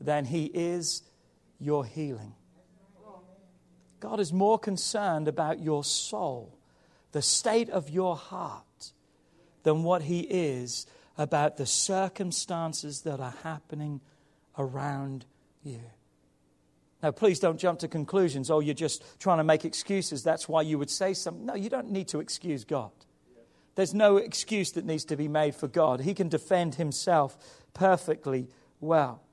than 0.00 0.24
He 0.24 0.46
is 0.46 1.02
your 1.58 1.84
healing. 1.84 2.34
God 4.08 4.20
is 4.20 4.32
more 4.32 4.56
concerned 4.56 5.26
about 5.26 5.58
your 5.58 5.82
soul 5.82 6.56
the 7.10 7.20
state 7.20 7.68
of 7.70 7.90
your 7.90 8.14
heart 8.14 8.92
than 9.64 9.82
what 9.82 10.02
He 10.02 10.20
is 10.20 10.86
about 11.18 11.56
the 11.56 11.66
circumstances 11.66 13.00
that 13.02 13.18
are 13.18 13.34
happening 13.42 14.00
around 14.56 15.24
you. 15.64 15.80
Now, 17.02 17.10
please 17.10 17.40
don't 17.40 17.58
jump 17.58 17.80
to 17.80 17.88
conclusions. 17.88 18.48
Oh, 18.48 18.60
you're 18.60 18.74
just 18.74 19.02
trying 19.18 19.38
to 19.38 19.44
make 19.44 19.64
excuses. 19.64 20.22
That's 20.22 20.48
why 20.48 20.62
you 20.62 20.78
would 20.78 20.90
say 20.90 21.12
something. 21.12 21.44
No, 21.44 21.56
you 21.56 21.68
don't 21.68 21.90
need 21.90 22.06
to 22.08 22.20
excuse 22.20 22.64
God. 22.64 22.92
There's 23.74 23.92
no 23.94 24.18
excuse 24.18 24.70
that 24.72 24.84
needs 24.84 25.04
to 25.06 25.16
be 25.16 25.26
made 25.26 25.56
for 25.56 25.66
God. 25.66 26.02
He 26.02 26.14
can 26.14 26.28
defend 26.28 26.76
himself 26.76 27.36
perfectly 27.74 28.46
well. 28.78 29.25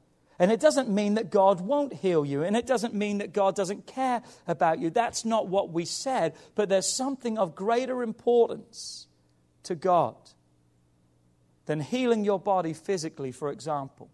And 0.43 0.51
it 0.51 0.59
doesn't 0.59 0.89
mean 0.89 1.13
that 1.13 1.31
God 1.31 1.61
won't 1.61 1.93
heal 1.93 2.25
you, 2.25 2.43
and 2.43 2.57
it 2.57 2.67
doesn't 2.67 2.93
mean 2.93 3.19
that 3.19 3.31
God 3.31 3.55
doesn't 3.55 3.87
care 3.87 4.21
about 4.45 4.79
you. 4.79 4.89
That's 4.89 5.23
not 5.23 5.47
what 5.47 5.71
we 5.71 5.85
said, 5.85 6.35
but 6.53 6.67
there's 6.67 6.85
something 6.85 7.37
of 7.37 7.55
greater 7.55 8.03
importance 8.03 9.07
to 9.63 9.73
God 9.73 10.17
than 11.65 11.79
healing 11.79 12.25
your 12.25 12.41
body 12.41 12.73
physically, 12.73 13.31
for 13.31 13.51
example, 13.51 14.09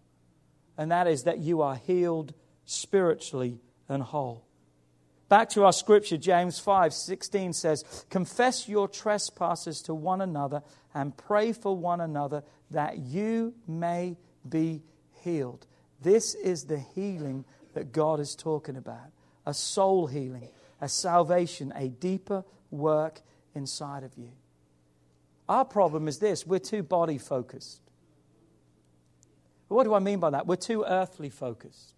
and 0.78 0.92
that 0.92 1.08
is 1.08 1.24
that 1.24 1.38
you 1.38 1.62
are 1.62 1.74
healed 1.74 2.32
spiritually 2.64 3.58
and 3.88 4.00
whole. 4.00 4.46
Back 5.28 5.48
to 5.50 5.64
our 5.64 5.72
scripture, 5.72 6.16
James 6.16 6.60
5 6.60 6.94
16 6.94 7.54
says, 7.54 8.04
Confess 8.08 8.68
your 8.68 8.86
trespasses 8.86 9.82
to 9.82 9.94
one 9.96 10.20
another 10.20 10.62
and 10.94 11.16
pray 11.16 11.52
for 11.52 11.76
one 11.76 12.00
another 12.00 12.44
that 12.70 12.98
you 12.98 13.52
may 13.66 14.16
be 14.48 14.84
healed. 15.24 15.66
This 16.02 16.34
is 16.34 16.64
the 16.64 16.78
healing 16.78 17.44
that 17.74 17.92
God 17.92 18.20
is 18.20 18.34
talking 18.34 18.76
about 18.76 19.10
a 19.46 19.54
soul 19.54 20.06
healing, 20.06 20.48
a 20.80 20.88
salvation, 20.88 21.72
a 21.74 21.88
deeper 21.88 22.44
work 22.70 23.20
inside 23.54 24.04
of 24.04 24.16
you. 24.16 24.30
Our 25.48 25.64
problem 25.64 26.08
is 26.08 26.18
this 26.18 26.46
we're 26.46 26.58
too 26.58 26.82
body 26.82 27.18
focused. 27.18 27.80
What 29.68 29.84
do 29.84 29.94
I 29.94 29.98
mean 29.98 30.20
by 30.20 30.30
that? 30.30 30.46
We're 30.46 30.56
too 30.56 30.84
earthly 30.86 31.30
focused 31.30 31.94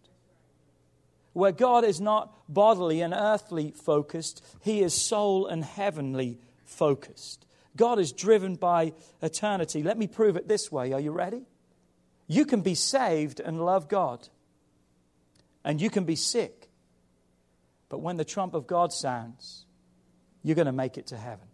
where 1.32 1.52
God 1.52 1.84
is 1.84 2.00
not 2.00 2.34
bodily 2.48 3.00
and 3.00 3.14
earthly 3.14 3.72
focused, 3.72 4.44
He 4.60 4.82
is 4.82 4.94
soul 4.94 5.46
and 5.46 5.64
heavenly 5.64 6.38
focused. 6.64 7.46
God 7.76 7.98
is 7.98 8.12
driven 8.12 8.56
by 8.56 8.92
eternity. 9.22 9.82
Let 9.82 9.96
me 9.96 10.06
prove 10.06 10.36
it 10.36 10.46
this 10.46 10.70
way. 10.70 10.92
Are 10.92 11.00
you 11.00 11.10
ready? 11.10 11.46
You 12.32 12.46
can 12.46 12.62
be 12.62 12.74
saved 12.74 13.40
and 13.40 13.62
love 13.62 13.88
God, 13.88 14.26
and 15.64 15.82
you 15.82 15.90
can 15.90 16.04
be 16.04 16.16
sick. 16.16 16.70
But 17.90 17.98
when 17.98 18.16
the 18.16 18.24
trump 18.24 18.54
of 18.54 18.66
God 18.66 18.90
sounds, 18.90 19.66
you're 20.42 20.56
going 20.56 20.64
to 20.64 20.72
make 20.72 20.96
it 20.96 21.08
to 21.08 21.18
heaven. 21.18 21.46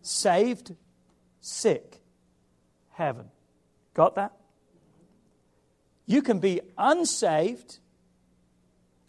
Saved, 0.00 0.76
sick, 1.40 2.00
heaven. 2.92 3.30
Got 3.92 4.14
that? 4.14 4.30
You 6.06 6.22
can 6.22 6.38
be 6.38 6.60
unsaved 6.78 7.80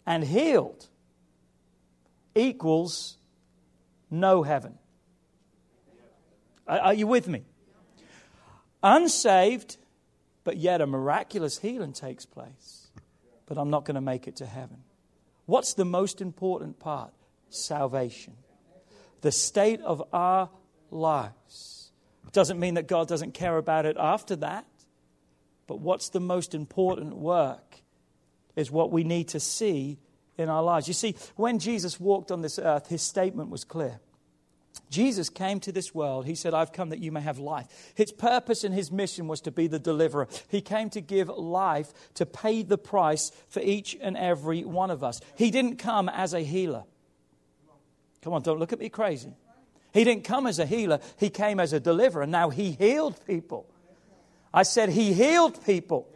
and 0.04 0.24
healed 0.24 0.88
equals 2.34 3.18
no 4.10 4.42
heaven. 4.42 4.80
Are 6.66 6.92
you 6.92 7.06
with 7.06 7.28
me? 7.28 7.44
Unsaved, 8.82 9.76
but 10.44 10.56
yet 10.56 10.80
a 10.80 10.86
miraculous 10.86 11.58
healing 11.58 11.92
takes 11.92 12.26
place. 12.26 12.88
But 13.46 13.58
I'm 13.58 13.70
not 13.70 13.84
going 13.84 13.94
to 13.96 14.00
make 14.00 14.26
it 14.26 14.36
to 14.36 14.46
heaven. 14.46 14.78
What's 15.46 15.74
the 15.74 15.84
most 15.84 16.20
important 16.20 16.78
part? 16.78 17.12
Salvation. 17.50 18.34
The 19.20 19.32
state 19.32 19.80
of 19.80 20.02
our 20.12 20.50
lives. 20.90 21.90
Doesn't 22.32 22.58
mean 22.58 22.74
that 22.74 22.88
God 22.88 23.08
doesn't 23.08 23.34
care 23.34 23.58
about 23.58 23.84
it 23.86 23.96
after 23.98 24.36
that. 24.36 24.66
But 25.66 25.80
what's 25.80 26.08
the 26.08 26.20
most 26.20 26.54
important 26.54 27.16
work 27.16 27.76
is 28.56 28.70
what 28.70 28.90
we 28.90 29.04
need 29.04 29.28
to 29.28 29.40
see 29.40 29.98
in 30.36 30.48
our 30.48 30.62
lives. 30.62 30.88
You 30.88 30.94
see, 30.94 31.14
when 31.36 31.58
Jesus 31.58 32.00
walked 32.00 32.30
on 32.30 32.42
this 32.42 32.58
earth, 32.58 32.88
his 32.88 33.02
statement 33.02 33.50
was 33.50 33.64
clear. 33.64 34.00
Jesus 34.90 35.30
came 35.30 35.58
to 35.60 35.72
this 35.72 35.94
world. 35.94 36.26
He 36.26 36.34
said, 36.34 36.54
I've 36.54 36.72
come 36.72 36.90
that 36.90 36.98
you 36.98 37.12
may 37.12 37.20
have 37.20 37.38
life. 37.38 37.66
His 37.94 38.12
purpose 38.12 38.62
and 38.62 38.74
his 38.74 38.92
mission 38.92 39.26
was 39.26 39.40
to 39.42 39.50
be 39.50 39.66
the 39.66 39.78
deliverer. 39.78 40.28
He 40.48 40.60
came 40.60 40.90
to 40.90 41.00
give 41.00 41.28
life, 41.28 41.92
to 42.14 42.26
pay 42.26 42.62
the 42.62 42.78
price 42.78 43.32
for 43.48 43.60
each 43.60 43.96
and 44.00 44.16
every 44.16 44.64
one 44.64 44.90
of 44.90 45.02
us. 45.02 45.20
He 45.36 45.50
didn't 45.50 45.76
come 45.76 46.08
as 46.08 46.34
a 46.34 46.40
healer. 46.40 46.84
Come 48.22 48.34
on, 48.34 48.42
don't 48.42 48.58
look 48.58 48.72
at 48.72 48.78
me 48.78 48.88
crazy. 48.88 49.32
He 49.92 50.04
didn't 50.04 50.24
come 50.24 50.46
as 50.46 50.58
a 50.58 50.66
healer, 50.66 51.00
he 51.18 51.28
came 51.28 51.60
as 51.60 51.72
a 51.72 51.80
deliverer. 51.80 52.26
Now, 52.26 52.50
he 52.50 52.72
healed 52.72 53.18
people. 53.26 53.66
I 54.54 54.62
said, 54.62 54.90
He 54.90 55.12
healed 55.12 55.64
people. 55.64 56.08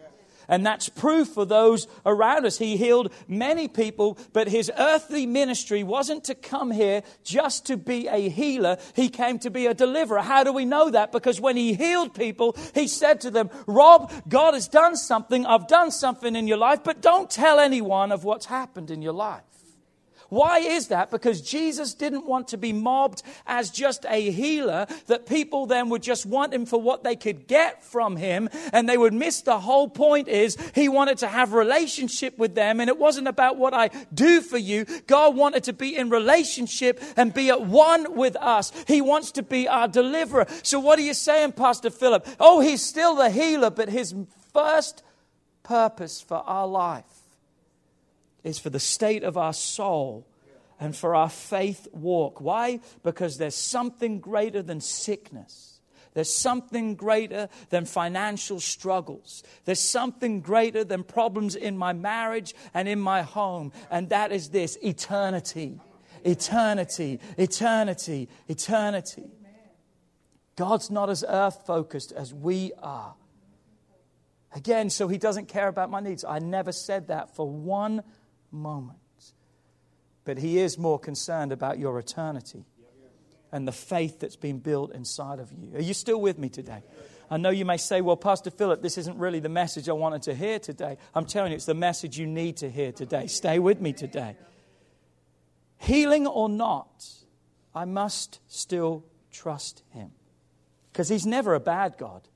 And 0.48 0.64
that's 0.64 0.88
proof 0.88 1.28
for 1.28 1.44
those 1.44 1.86
around 2.04 2.46
us. 2.46 2.58
He 2.58 2.76
healed 2.76 3.12
many 3.28 3.68
people, 3.68 4.18
but 4.32 4.48
his 4.48 4.70
earthly 4.78 5.26
ministry 5.26 5.82
wasn't 5.82 6.24
to 6.24 6.34
come 6.34 6.70
here 6.70 7.02
just 7.24 7.66
to 7.66 7.76
be 7.76 8.08
a 8.08 8.28
healer. 8.28 8.78
He 8.94 9.08
came 9.08 9.38
to 9.40 9.50
be 9.50 9.66
a 9.66 9.74
deliverer. 9.74 10.20
How 10.20 10.44
do 10.44 10.52
we 10.52 10.64
know 10.64 10.90
that? 10.90 11.12
Because 11.12 11.40
when 11.40 11.56
he 11.56 11.74
healed 11.74 12.14
people, 12.14 12.56
he 12.74 12.88
said 12.88 13.20
to 13.22 13.30
them, 13.30 13.50
Rob, 13.66 14.12
God 14.28 14.54
has 14.54 14.68
done 14.68 14.96
something. 14.96 15.46
I've 15.46 15.68
done 15.68 15.90
something 15.90 16.36
in 16.36 16.46
your 16.46 16.58
life, 16.58 16.80
but 16.84 17.00
don't 17.00 17.30
tell 17.30 17.58
anyone 17.58 18.12
of 18.12 18.24
what's 18.24 18.46
happened 18.46 18.90
in 18.90 19.02
your 19.02 19.12
life. 19.12 19.42
Why 20.28 20.58
is 20.58 20.88
that? 20.88 21.10
Because 21.10 21.40
Jesus 21.40 21.94
didn't 21.94 22.26
want 22.26 22.48
to 22.48 22.56
be 22.56 22.72
mobbed 22.72 23.22
as 23.46 23.70
just 23.70 24.04
a 24.08 24.30
healer, 24.30 24.86
that 25.06 25.26
people 25.26 25.66
then 25.66 25.88
would 25.88 26.02
just 26.02 26.26
want 26.26 26.52
him 26.52 26.66
for 26.66 26.80
what 26.80 27.04
they 27.04 27.16
could 27.16 27.46
get 27.46 27.84
from 27.84 28.16
him, 28.16 28.48
and 28.72 28.88
they 28.88 28.98
would 28.98 29.12
miss 29.12 29.42
the 29.42 29.60
whole 29.60 29.88
point 29.88 30.28
is 30.28 30.56
he 30.74 30.88
wanted 30.88 31.18
to 31.18 31.28
have 31.28 31.52
relationship 31.52 32.38
with 32.38 32.54
them, 32.54 32.80
and 32.80 32.88
it 32.88 32.98
wasn't 32.98 33.28
about 33.28 33.56
what 33.56 33.74
I 33.74 33.90
do 34.12 34.40
for 34.40 34.58
you. 34.58 34.84
God 35.06 35.36
wanted 35.36 35.64
to 35.64 35.72
be 35.72 35.96
in 35.96 36.10
relationship 36.10 37.00
and 37.16 37.32
be 37.32 37.50
at 37.50 37.62
one 37.62 38.14
with 38.14 38.36
us. 38.36 38.72
He 38.86 39.00
wants 39.00 39.32
to 39.32 39.42
be 39.42 39.68
our 39.68 39.88
deliverer. 39.88 40.46
So 40.62 40.80
what 40.80 40.98
are 40.98 41.02
you 41.02 41.14
saying, 41.14 41.52
Pastor 41.52 41.90
Philip? 41.90 42.26
Oh, 42.40 42.60
he's 42.60 42.82
still 42.82 43.14
the 43.16 43.30
healer, 43.30 43.70
but 43.70 43.88
his 43.88 44.14
first 44.52 45.02
purpose 45.62 46.20
for 46.20 46.38
our 46.38 46.66
life 46.66 47.15
is 48.46 48.60
for 48.60 48.70
the 48.70 48.78
state 48.78 49.24
of 49.24 49.36
our 49.36 49.52
soul 49.52 50.24
and 50.78 50.94
for 50.94 51.16
our 51.16 51.28
faith 51.28 51.88
walk. 51.92 52.40
Why? 52.40 52.78
Because 53.02 53.38
there's 53.38 53.56
something 53.56 54.20
greater 54.20 54.62
than 54.62 54.80
sickness. 54.80 55.80
There's 56.14 56.32
something 56.32 56.94
greater 56.94 57.48
than 57.70 57.84
financial 57.86 58.60
struggles. 58.60 59.42
There's 59.64 59.80
something 59.80 60.40
greater 60.40 60.84
than 60.84 61.02
problems 61.02 61.56
in 61.56 61.76
my 61.76 61.92
marriage 61.92 62.54
and 62.72 62.88
in 62.88 63.00
my 63.00 63.22
home. 63.22 63.72
And 63.90 64.10
that 64.10 64.30
is 64.30 64.50
this 64.50 64.78
eternity. 64.82 65.80
Eternity, 66.24 67.20
eternity, 67.36 68.28
eternity. 68.48 69.30
God's 70.54 70.90
not 70.90 71.10
as 71.10 71.24
earth 71.28 71.66
focused 71.66 72.12
as 72.12 72.32
we 72.32 72.72
are. 72.80 73.14
Again, 74.54 74.88
so 74.88 75.08
he 75.08 75.18
doesn't 75.18 75.48
care 75.48 75.68
about 75.68 75.90
my 75.90 76.00
needs. 76.00 76.24
I 76.24 76.38
never 76.38 76.72
said 76.72 77.08
that 77.08 77.34
for 77.34 77.50
one 77.50 78.02
moment. 78.56 78.98
But 80.24 80.38
He 80.38 80.58
is 80.58 80.76
more 80.78 80.98
concerned 80.98 81.52
about 81.52 81.78
your 81.78 81.98
eternity 81.98 82.64
and 83.52 83.66
the 83.66 83.72
faith 83.72 84.20
that's 84.20 84.36
been 84.36 84.58
built 84.58 84.92
inside 84.92 85.38
of 85.38 85.52
you. 85.52 85.76
Are 85.76 85.82
you 85.82 85.94
still 85.94 86.20
with 86.20 86.38
me 86.38 86.48
today? 86.48 86.82
I 87.30 87.38
know 87.38 87.50
you 87.50 87.64
may 87.64 87.76
say, 87.76 88.00
well, 88.00 88.16
Pastor 88.16 88.50
Philip, 88.50 88.82
this 88.82 88.98
isn't 88.98 89.18
really 89.18 89.40
the 89.40 89.48
message 89.48 89.88
I 89.88 89.92
wanted 89.92 90.22
to 90.22 90.34
hear 90.34 90.58
today. 90.58 90.96
I'm 91.14 91.24
telling 91.24 91.52
you, 91.52 91.56
it's 91.56 91.64
the 91.64 91.74
message 91.74 92.18
you 92.18 92.26
need 92.26 92.58
to 92.58 92.70
hear 92.70 92.92
today. 92.92 93.26
Stay 93.26 93.58
with 93.58 93.80
me 93.80 93.92
today. 93.92 94.36
Healing 95.78 96.26
or 96.26 96.48
not, 96.48 97.06
I 97.74 97.84
must 97.84 98.40
still 98.46 99.04
trust 99.30 99.82
Him. 99.90 100.12
Because 100.92 101.08
He's 101.08 101.26
never 101.26 101.54
a 101.54 101.60
bad 101.60 101.96
God, 101.98 102.28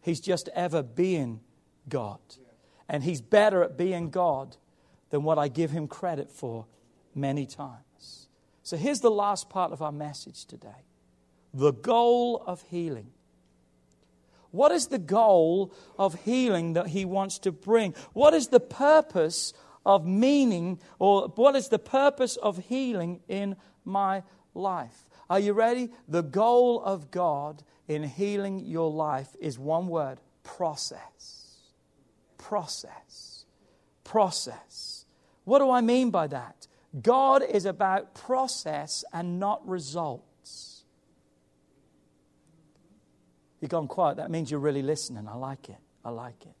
He's 0.00 0.20
just 0.20 0.48
ever 0.54 0.82
being 0.82 1.40
God. 1.88 2.20
And 2.88 3.02
He's 3.02 3.20
better 3.20 3.62
at 3.62 3.78
being 3.78 4.10
God 4.10 4.56
than 5.12 5.22
what 5.22 5.38
I 5.38 5.48
give 5.48 5.70
him 5.70 5.86
credit 5.86 6.32
for 6.32 6.64
many 7.14 7.44
times. 7.44 8.28
So 8.62 8.78
here's 8.78 9.00
the 9.00 9.10
last 9.10 9.50
part 9.50 9.70
of 9.70 9.82
our 9.82 9.92
message 9.92 10.46
today 10.46 10.84
the 11.54 11.72
goal 11.72 12.42
of 12.46 12.62
healing. 12.62 13.10
What 14.50 14.72
is 14.72 14.86
the 14.86 14.98
goal 14.98 15.74
of 15.98 16.24
healing 16.24 16.72
that 16.72 16.88
he 16.88 17.04
wants 17.04 17.38
to 17.40 17.52
bring? 17.52 17.94
What 18.14 18.32
is 18.32 18.48
the 18.48 18.60
purpose 18.60 19.52
of 19.84 20.06
meaning, 20.06 20.80
or 20.98 21.28
what 21.28 21.56
is 21.56 21.68
the 21.68 21.78
purpose 21.78 22.36
of 22.36 22.58
healing 22.58 23.20
in 23.28 23.56
my 23.84 24.22
life? 24.54 25.04
Are 25.28 25.40
you 25.40 25.52
ready? 25.52 25.90
The 26.08 26.22
goal 26.22 26.82
of 26.82 27.10
God 27.10 27.62
in 27.86 28.02
healing 28.02 28.60
your 28.60 28.90
life 28.90 29.28
is 29.40 29.58
one 29.58 29.88
word 29.88 30.20
process. 30.42 31.58
Process. 32.38 33.44
Process. 34.04 34.91
What 35.44 35.58
do 35.58 35.70
I 35.70 35.80
mean 35.80 36.10
by 36.10 36.26
that? 36.28 36.66
God 37.00 37.42
is 37.42 37.64
about 37.64 38.14
process 38.14 39.04
and 39.12 39.40
not 39.40 39.66
results. 39.66 40.84
You've 43.60 43.70
gone 43.70 43.88
quiet. 43.88 44.16
That 44.16 44.30
means 44.30 44.50
you're 44.50 44.60
really 44.60 44.82
listening. 44.82 45.26
I 45.28 45.36
like 45.36 45.68
it. 45.68 45.78
I 46.04 46.10
like 46.10 46.42
it. 46.44 46.54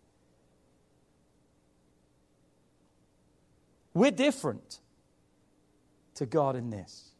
We're 3.94 4.10
different 4.10 4.80
to 6.14 6.26
God 6.26 6.56
in 6.56 6.70
this. 6.70 7.10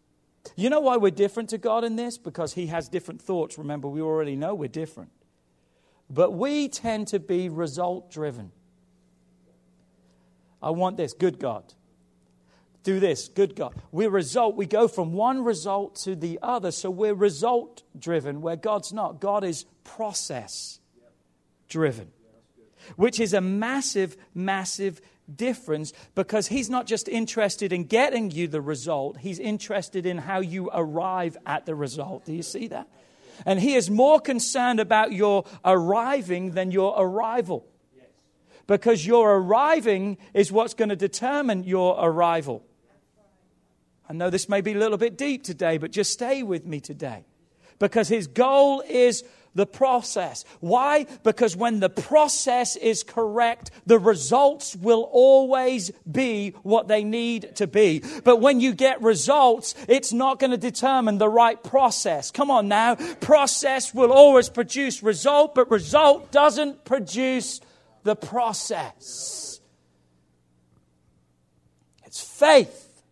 You 0.56 0.70
know 0.70 0.80
why 0.80 0.96
we're 0.96 1.10
different 1.10 1.50
to 1.50 1.58
God 1.58 1.84
in 1.84 1.96
this? 1.96 2.18
Because 2.18 2.54
He 2.54 2.68
has 2.68 2.88
different 2.88 3.20
thoughts. 3.20 3.58
Remember, 3.58 3.88
we 3.88 4.00
already 4.00 4.36
know 4.36 4.54
we're 4.54 4.68
different. 4.68 5.10
But 6.08 6.32
we 6.32 6.68
tend 6.68 7.08
to 7.08 7.20
be 7.20 7.48
result 7.48 8.10
driven. 8.10 8.52
I 10.62 10.70
want 10.70 10.96
this, 10.96 11.12
good 11.12 11.38
God. 11.38 11.74
Do 12.84 12.98
this, 13.00 13.28
good 13.28 13.54
God. 13.54 13.74
We 13.92 14.06
result, 14.06 14.56
we 14.56 14.66
go 14.66 14.88
from 14.88 15.12
one 15.12 15.44
result 15.44 15.96
to 16.02 16.16
the 16.16 16.38
other. 16.42 16.70
So 16.70 16.90
we're 16.90 17.14
result 17.14 17.82
driven, 17.98 18.40
where 18.40 18.56
God's 18.56 18.92
not. 18.92 19.20
God 19.20 19.44
is 19.44 19.64
process 19.84 20.80
driven, 21.68 22.10
which 22.96 23.20
is 23.20 23.34
a 23.34 23.40
massive, 23.40 24.16
massive 24.34 25.00
difference 25.32 25.92
because 26.14 26.48
he's 26.48 26.68
not 26.68 26.86
just 26.86 27.08
interested 27.08 27.72
in 27.72 27.84
getting 27.84 28.30
you 28.30 28.48
the 28.48 28.60
result, 28.60 29.18
he's 29.18 29.38
interested 29.38 30.04
in 30.04 30.18
how 30.18 30.40
you 30.40 30.68
arrive 30.72 31.36
at 31.46 31.66
the 31.66 31.74
result. 31.74 32.24
Do 32.24 32.32
you 32.32 32.42
see 32.42 32.68
that? 32.68 32.88
And 33.46 33.58
he 33.58 33.74
is 33.74 33.90
more 33.90 34.20
concerned 34.20 34.80
about 34.80 35.12
your 35.12 35.44
arriving 35.64 36.52
than 36.52 36.70
your 36.70 36.94
arrival. 36.96 37.66
Because 38.66 39.06
your 39.06 39.36
arriving 39.36 40.18
is 40.34 40.52
what's 40.52 40.74
going 40.74 40.88
to 40.90 40.96
determine 40.96 41.64
your 41.64 41.96
arrival. 41.98 42.64
I 44.08 44.12
know 44.12 44.30
this 44.30 44.48
may 44.48 44.60
be 44.60 44.72
a 44.72 44.78
little 44.78 44.98
bit 44.98 45.16
deep 45.16 45.42
today, 45.42 45.78
but 45.78 45.90
just 45.90 46.12
stay 46.12 46.42
with 46.42 46.66
me 46.66 46.80
today. 46.80 47.24
Because 47.78 48.08
his 48.08 48.26
goal 48.26 48.82
is 48.88 49.24
the 49.54 49.66
process. 49.66 50.44
Why? 50.60 51.06
Because 51.22 51.56
when 51.56 51.80
the 51.80 51.90
process 51.90 52.76
is 52.76 53.02
correct, 53.02 53.70
the 53.86 53.98
results 53.98 54.74
will 54.76 55.08
always 55.12 55.90
be 56.10 56.50
what 56.62 56.88
they 56.88 57.04
need 57.04 57.56
to 57.56 57.66
be. 57.66 58.02
But 58.24 58.40
when 58.40 58.60
you 58.60 58.72
get 58.72 59.02
results, 59.02 59.74
it's 59.88 60.12
not 60.12 60.38
going 60.38 60.52
to 60.52 60.56
determine 60.56 61.18
the 61.18 61.28
right 61.28 61.62
process. 61.62 62.30
Come 62.30 62.50
on 62.50 62.68
now. 62.68 62.94
Process 63.20 63.94
will 63.94 64.12
always 64.12 64.48
produce 64.48 65.02
result, 65.02 65.54
but 65.54 65.70
result 65.70 66.30
doesn't 66.32 66.84
produce 66.84 67.60
the 68.02 68.16
process. 68.16 69.60
It's 72.04 72.20
faith 72.20 73.02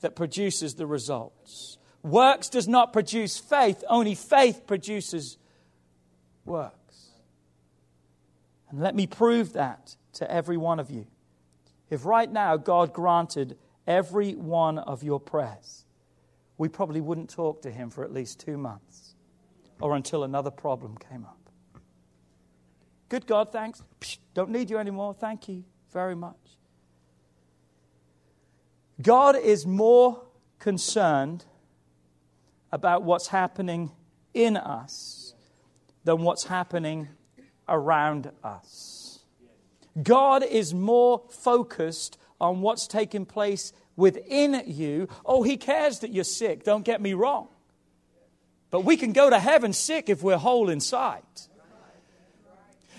that 0.00 0.16
produces 0.16 0.74
the 0.74 0.86
results. 0.86 1.78
Works 2.02 2.48
does 2.48 2.68
not 2.68 2.92
produce 2.92 3.38
faith, 3.38 3.82
only 3.88 4.14
faith 4.14 4.66
produces 4.66 5.36
works. 6.44 7.10
And 8.70 8.80
let 8.80 8.94
me 8.94 9.06
prove 9.06 9.54
that 9.54 9.96
to 10.14 10.30
every 10.30 10.56
one 10.56 10.78
of 10.78 10.90
you. 10.90 11.06
If 11.90 12.04
right 12.04 12.30
now 12.30 12.56
God 12.56 12.92
granted 12.92 13.56
every 13.86 14.34
one 14.34 14.78
of 14.78 15.02
your 15.02 15.18
prayers, 15.18 15.84
we 16.58 16.68
probably 16.68 17.00
wouldn't 17.00 17.30
talk 17.30 17.62
to 17.62 17.70
Him 17.70 17.90
for 17.90 18.04
at 18.04 18.12
least 18.12 18.40
two 18.40 18.58
months 18.58 19.14
or 19.80 19.94
until 19.94 20.24
another 20.24 20.50
problem 20.50 20.96
came 20.96 21.24
up. 21.24 21.37
Good 23.08 23.26
God, 23.26 23.52
thanks. 23.52 23.82
Don't 24.34 24.50
need 24.50 24.70
you 24.70 24.78
anymore. 24.78 25.14
Thank 25.14 25.48
you 25.48 25.64
very 25.92 26.14
much. 26.14 26.36
God 29.00 29.36
is 29.36 29.66
more 29.66 30.22
concerned 30.58 31.44
about 32.72 33.02
what's 33.02 33.28
happening 33.28 33.92
in 34.34 34.56
us 34.56 35.34
than 36.04 36.22
what's 36.22 36.44
happening 36.44 37.08
around 37.68 38.30
us. 38.42 39.20
God 40.02 40.42
is 40.42 40.74
more 40.74 41.22
focused 41.30 42.18
on 42.40 42.60
what's 42.60 42.86
taking 42.86 43.26
place 43.26 43.72
within 43.96 44.62
you. 44.66 45.08
Oh, 45.24 45.42
He 45.42 45.56
cares 45.56 46.00
that 46.00 46.12
you're 46.12 46.24
sick, 46.24 46.64
don't 46.64 46.84
get 46.84 47.00
me 47.00 47.14
wrong. 47.14 47.48
But 48.70 48.84
we 48.84 48.96
can 48.96 49.12
go 49.12 49.30
to 49.30 49.38
heaven 49.38 49.72
sick 49.72 50.08
if 50.08 50.22
we're 50.22 50.36
whole 50.36 50.68
inside. 50.68 51.22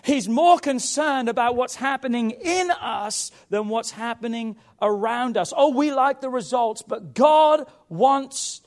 He's 0.03 0.29
more 0.29 0.59
concerned 0.59 1.29
about 1.29 1.55
what's 1.55 1.75
happening 1.75 2.31
in 2.31 2.71
us 2.71 3.31
than 3.49 3.69
what's 3.69 3.91
happening 3.91 4.55
around 4.81 5.37
us. 5.37 5.53
Oh, 5.55 5.69
we 5.69 5.91
like 5.91 6.21
the 6.21 6.29
results, 6.29 6.81
but 6.81 7.13
God 7.13 7.65
wants 7.89 8.61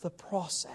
the 0.00 0.10
process 0.10 0.74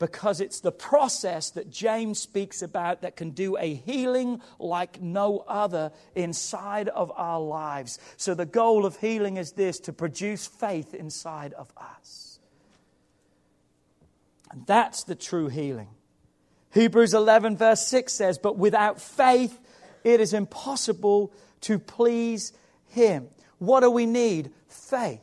because 0.00 0.40
it's 0.40 0.60
the 0.60 0.72
process 0.72 1.50
that 1.50 1.70
James 1.70 2.18
speaks 2.18 2.62
about 2.62 3.02
that 3.02 3.16
can 3.16 3.30
do 3.30 3.56
a 3.58 3.74
healing 3.74 4.40
like 4.58 5.00
no 5.00 5.44
other 5.46 5.92
inside 6.14 6.88
of 6.88 7.12
our 7.14 7.38
lives. 7.38 7.98
So, 8.16 8.34
the 8.34 8.46
goal 8.46 8.86
of 8.86 8.96
healing 8.96 9.36
is 9.36 9.52
this 9.52 9.78
to 9.80 9.92
produce 9.92 10.46
faith 10.46 10.94
inside 10.94 11.52
of 11.52 11.70
us. 11.76 12.40
And 14.50 14.66
that's 14.66 15.04
the 15.04 15.14
true 15.14 15.48
healing. 15.48 15.88
Hebrews 16.72 17.14
11, 17.14 17.56
verse 17.56 17.86
6 17.86 18.12
says, 18.12 18.38
But 18.38 18.56
without 18.56 19.00
faith, 19.00 19.58
it 20.04 20.20
is 20.20 20.32
impossible 20.32 21.32
to 21.62 21.78
please 21.78 22.52
Him. 22.88 23.28
What 23.58 23.80
do 23.80 23.90
we 23.90 24.06
need? 24.06 24.50
Faith. 24.68 25.20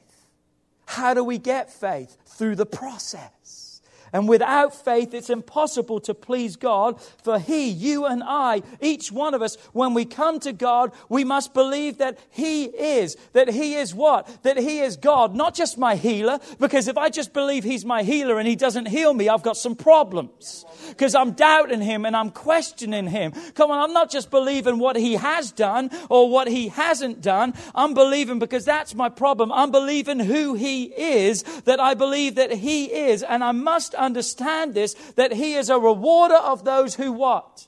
How 0.86 1.14
do 1.14 1.24
we 1.24 1.38
get 1.38 1.72
faith? 1.72 2.18
Through 2.26 2.56
the 2.56 2.66
process. 2.66 3.67
And 4.14 4.28
without 4.28 4.74
faith, 4.74 5.14
it's 5.14 5.30
impossible 5.30 6.00
to 6.02 6.14
please 6.14 6.56
God. 6.56 7.02
For 7.24 7.40
He, 7.40 7.68
you 7.70 8.06
and 8.06 8.24
I, 8.24 8.64
each 8.82 9.12
one 9.12 9.34
of 9.34 9.42
us, 9.42 9.58
when 9.74 9.94
we 9.94 10.06
come 10.06 10.40
to 10.42 10.54
God, 10.54 10.92
we 11.10 11.24
must 11.24 11.54
believe 11.54 11.98
that 11.98 12.18
He 12.30 12.66
is. 12.66 13.18
That 13.34 13.50
He 13.50 13.76
is 13.76 13.94
what? 13.94 14.44
That 14.44 14.58
He 14.58 14.80
is 14.80 14.98
God, 14.98 15.36
not 15.36 15.54
just 15.54 15.78
my 15.78 15.96
healer. 15.96 16.40
Because 16.60 16.88
if 16.88 16.98
I 16.98 17.10
just 17.10 17.34
believe 17.34 17.64
He's 17.64 17.86
my 17.86 18.04
healer 18.04 18.40
and 18.40 18.48
He 18.48 18.56
doesn't 18.56 18.88
heal 18.88 19.14
me, 19.14 19.30
I've 19.30 19.44
got 19.44 19.58
some 19.58 19.76
problems. 19.76 20.66
Because 20.90 21.16
I'm 21.16 21.32
doubting 21.32 21.82
Him 21.82 22.06
and 22.06 22.16
I'm 22.16 22.32
questioning 22.32 23.08
Him. 23.08 23.34
Come 23.56 23.72
on, 23.72 23.80
I'm 23.80 23.94
not 23.94 24.10
just 24.10 24.32
believing 24.32 24.80
what 24.80 24.96
He 24.96 25.14
has 25.14 25.52
done 25.52 25.90
or 26.10 26.30
what 26.30 26.48
He 26.48 26.70
hasn't 26.70 27.22
done. 27.22 27.54
I'm 27.76 27.94
believing 27.94 28.40
because 28.40 28.66
that's 28.66 28.96
my 28.96 29.10
problem. 29.10 29.52
I'm 29.52 29.72
believing 29.72 30.20
who 30.20 30.54
He 30.54 30.86
is, 30.86 31.44
that 31.66 31.80
I 31.80 31.94
believe 31.94 32.36
that 32.36 32.52
He 32.52 32.86
is. 32.86 33.24
And 33.24 33.44
I 33.44 33.52
must 33.52 33.96
understand 33.98 34.74
this 34.74 34.94
that 35.16 35.34
He 35.34 35.54
is 35.56 35.70
a 35.70 35.80
rewarder 35.80 36.36
of 36.36 36.64
those 36.64 36.96
who 36.96 37.12
what? 37.12 37.68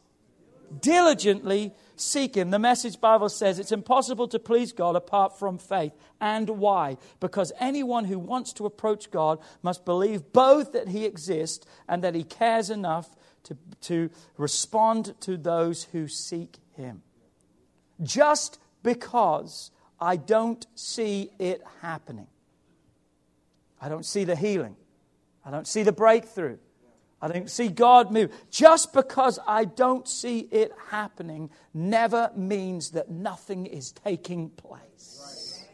Diligently 0.82 1.74
seek 1.96 2.36
Him. 2.36 2.52
The 2.52 2.60
Message 2.60 3.02
Bible 3.02 3.30
says 3.30 3.60
it's 3.60 3.72
impossible 3.72 4.28
to 4.30 4.40
please 4.40 4.72
God 4.72 4.96
apart 4.96 5.38
from 5.38 5.58
faith. 5.58 5.94
And 6.22 6.50
why? 6.50 6.98
Because 7.20 7.52
anyone 7.60 8.06
who 8.06 8.20
wants 8.20 8.54
to 8.54 8.66
approach 8.66 9.12
God 9.12 9.40
must 9.62 9.86
believe 9.86 10.32
both 10.32 10.74
that 10.74 10.90
He 10.90 11.06
exists 11.06 11.66
and 11.88 12.04
that 12.04 12.16
He 12.16 12.24
cares 12.24 12.70
enough 12.70 13.16
to, 13.44 13.58
to 13.82 14.10
respond 14.38 15.16
to 15.22 15.38
those 15.38 15.86
who 15.86 16.08
seek 16.08 16.58
Him. 16.76 17.02
Just 18.02 18.60
because 18.84 19.72
I 20.00 20.16
don't 20.16 20.66
see 20.76 21.32
it 21.40 21.62
happening, 21.82 22.28
I 23.82 23.90
don't 23.90 24.06
see 24.06 24.24
the 24.24 24.36
healing. 24.36 24.76
I 25.50 25.52
don't 25.52 25.66
see 25.66 25.82
the 25.82 25.92
breakthrough. 25.92 26.60
I 27.20 27.28
don't 27.28 27.50
see 27.50 27.70
God 27.70 28.12
move. 28.12 28.32
Just 28.52 28.94
because 28.94 29.40
I 29.48 29.66
don't 29.66 30.08
see 30.08 30.42
it 30.52 30.72
happening 30.92 31.50
never 31.74 32.30
means 32.36 32.92
that 32.92 33.10
nothing 33.10 33.66
is 33.66 33.92
taking 33.92 34.52
place. 34.52 35.66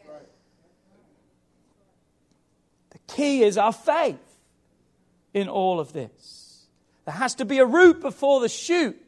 The 2.88 2.98
key 3.06 3.42
is 3.42 3.58
our 3.58 3.72
faith 3.72 4.16
in 5.34 5.46
all 5.46 5.78
of 5.78 5.92
this. 5.92 6.64
There 7.04 7.14
has 7.14 7.34
to 7.34 7.44
be 7.44 7.58
a 7.58 7.66
root 7.66 8.00
before 8.00 8.40
the 8.40 8.48
shoot. 8.48 8.98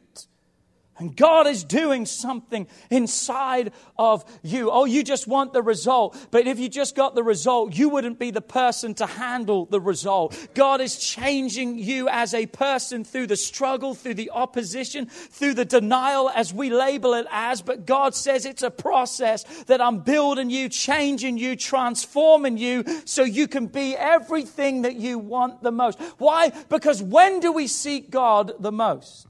And 0.99 1.15
God 1.15 1.47
is 1.47 1.63
doing 1.63 2.05
something 2.05 2.67
inside 2.89 3.71
of 3.97 4.25
you. 4.43 4.69
Oh, 4.69 4.83
you 4.83 5.01
just 5.01 5.27
want 5.27 5.53
the 5.53 5.61
result. 5.61 6.17
But 6.29 6.45
if 6.45 6.59
you 6.59 6.67
just 6.67 6.93
got 6.95 7.15
the 7.15 7.23
result, 7.23 7.73
you 7.73 7.87
wouldn't 7.87 8.19
be 8.19 8.31
the 8.31 8.41
person 8.41 8.93
to 8.95 9.05
handle 9.05 9.65
the 9.65 9.79
result. 9.79 10.37
God 10.53 10.81
is 10.81 10.97
changing 10.97 11.79
you 11.79 12.09
as 12.09 12.33
a 12.33 12.45
person 12.47 13.05
through 13.05 13.27
the 13.27 13.37
struggle, 13.37 13.95
through 13.95 14.15
the 14.15 14.31
opposition, 14.31 15.05
through 15.07 15.53
the 15.53 15.65
denial, 15.65 16.29
as 16.29 16.53
we 16.53 16.69
label 16.69 17.13
it 17.13 17.27
as. 17.31 17.61
But 17.61 17.85
God 17.85 18.13
says 18.13 18.45
it's 18.45 18.63
a 18.63 18.71
process 18.71 19.43
that 19.67 19.79
I'm 19.79 19.99
building 19.99 20.49
you, 20.49 20.67
changing 20.67 21.37
you, 21.37 21.55
transforming 21.55 22.57
you 22.57 22.83
so 23.05 23.23
you 23.23 23.47
can 23.47 23.67
be 23.67 23.95
everything 23.95 24.81
that 24.81 24.95
you 24.95 25.17
want 25.17 25.63
the 25.63 25.71
most. 25.71 25.97
Why? 26.17 26.51
Because 26.67 27.01
when 27.01 27.39
do 27.39 27.53
we 27.53 27.67
seek 27.67 28.09
God 28.09 28.51
the 28.59 28.73
most? 28.73 29.28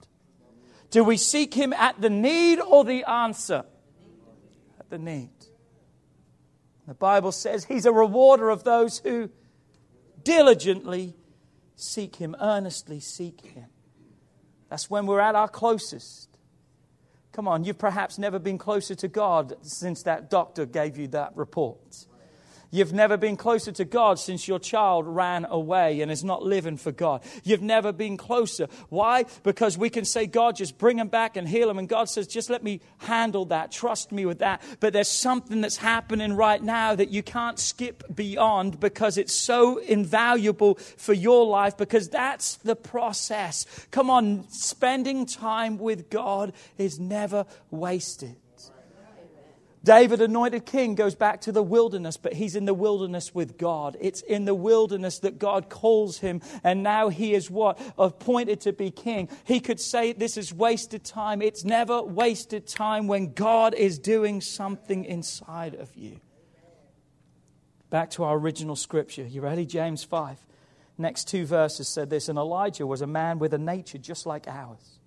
Do 0.90 1.04
we 1.04 1.18
seek 1.18 1.54
Him 1.54 1.74
at 1.74 2.02
the 2.02 2.10
need 2.10 2.60
or 2.60 2.84
the 2.84 3.04
answer? 3.04 3.64
At 4.80 4.90
the 4.90 4.98
need. 4.98 5.30
The 6.88 6.96
Bible 6.96 7.32
says 7.32 7.66
He's 7.66 7.86
a 7.86 7.92
rewarder 7.94 8.50
of 8.50 8.64
those 8.64 9.00
who 9.00 9.30
diligently 10.24 11.16
seek 11.76 12.16
Him, 12.16 12.36
earnestly 12.40 13.00
seek 13.00 13.46
Him. 13.46 13.68
That's 14.70 14.90
when 14.90 15.06
we're 15.06 15.20
at 15.20 15.36
our 15.36 15.48
closest. 15.48 16.30
Come 17.32 17.48
on, 17.48 17.64
you've 17.64 17.78
perhaps 17.78 18.18
never 18.18 18.40
been 18.40 18.58
closer 18.58 18.96
to 18.96 19.08
God 19.08 19.56
since 19.62 20.04
that 20.04 20.30
doctor 20.30 20.66
gave 20.66 20.98
you 20.98 21.08
that 21.10 21.36
report. 21.36 22.06
You've 22.72 22.94
never 22.94 23.18
been 23.18 23.36
closer 23.36 23.72
to 23.72 23.86
God 23.86 24.20
since 24.20 24.48
your 24.48 24.60
child 24.60 25.08
ran 25.08 25.46
away 25.50 26.02
and 26.02 26.12
is 26.12 26.24
not 26.24 26.44
living 26.44 26.78
for 26.78 26.92
God. 26.92 27.24
You've 27.44 27.62
never 27.62 27.92
been 27.92 28.16
closer. 28.16 28.68
Why? 28.90 29.26
Because 29.44 29.78
we 29.78 29.90
can 29.90 30.06
say, 30.06 30.28
God, 30.28 30.56
just 30.56 30.78
bring 30.78 31.00
him 31.00 31.08
back 31.08 31.36
and 31.36 31.48
heal 31.48 31.70
him. 31.70 31.80
And 31.80 31.90
God 31.90 32.10
says, 32.10 32.28
just 32.28 32.50
let 32.50 32.64
me 32.64 32.82
handle 33.00 33.46
that. 33.46 33.72
Trust 33.72 34.12
me 34.12 34.26
with 34.26 34.40
that. 34.40 34.62
But 34.80 34.94
there's 34.94 35.10
something 35.10 35.62
that's 35.62 35.78
happening 35.78 36.34
right 36.34 36.62
now 36.62 36.94
that 36.94 37.10
you 37.10 37.24
can't 37.24 37.58
skip 37.58 38.04
beyond 38.14 38.80
because 38.80 39.18
it's 39.18 39.34
so 39.34 39.78
invaluable 39.78 40.76
for 40.76 41.14
your 41.14 41.46
life 41.46 41.76
because 41.76 42.10
that's 42.10 42.58
the 42.58 42.76
process. 42.76 43.66
Come 43.92 44.10
on, 44.10 44.48
spending 44.50 45.26
time 45.26 45.78
with 45.78 46.10
God 46.10 46.54
is 46.78 47.00
never 47.00 47.46
wasted. 47.72 48.36
David, 49.84 50.20
anointed 50.20 50.66
king, 50.66 50.96
goes 50.96 51.16
back 51.16 51.42
to 51.42 51.54
the 51.54 51.64
wilderness, 51.64 52.18
but 52.18 52.34
he's 52.34 52.56
in 52.56 52.66
the 52.66 52.74
wilderness 52.74 53.34
with 53.34 53.58
God. 53.58 53.96
It's 54.02 54.22
in 54.22 54.44
the 54.44 54.56
wilderness 54.56 55.20
that 55.20 55.40
God 55.40 55.70
calls 55.70 56.20
him, 56.20 56.42
and 56.64 56.84
now 56.84 57.08
he 57.08 57.34
is 57.34 57.50
what? 57.50 57.80
Appointed 57.98 58.62
to 58.62 58.74
be 58.74 58.92
king. 58.92 59.30
He 59.46 59.62
could 59.62 59.80
say 59.80 60.12
this 60.12 60.36
is 60.36 60.54
wasted 60.54 61.06
time. 61.06 61.42
It's 61.42 61.64
never 61.64 62.02
wasted 62.02 62.68
time 62.68 63.08
when 63.08 63.34
God 63.34 63.74
is 63.74 64.00
doing 64.00 64.42
something 64.42 65.06
inside 65.06 65.76
of 65.76 65.96
you. 65.96 66.20
Back 67.90 68.12
to 68.12 68.26
our 68.26 68.38
original 68.38 68.76
scripture. 68.76 69.24
You 69.24 69.42
ready? 69.42 69.66
James 69.66 70.04
5. 70.04 70.46
Next 70.98 71.30
two 71.30 71.46
verses 71.46 71.88
said 71.88 72.10
this 72.10 72.28
And 72.28 72.38
Elijah 72.38 72.86
was 72.86 73.02
a 73.02 73.08
man 73.08 73.40
with 73.40 73.54
a 73.54 73.58
nature 73.58 73.98
just 73.98 74.26
like 74.26 74.48
ours 74.48 74.99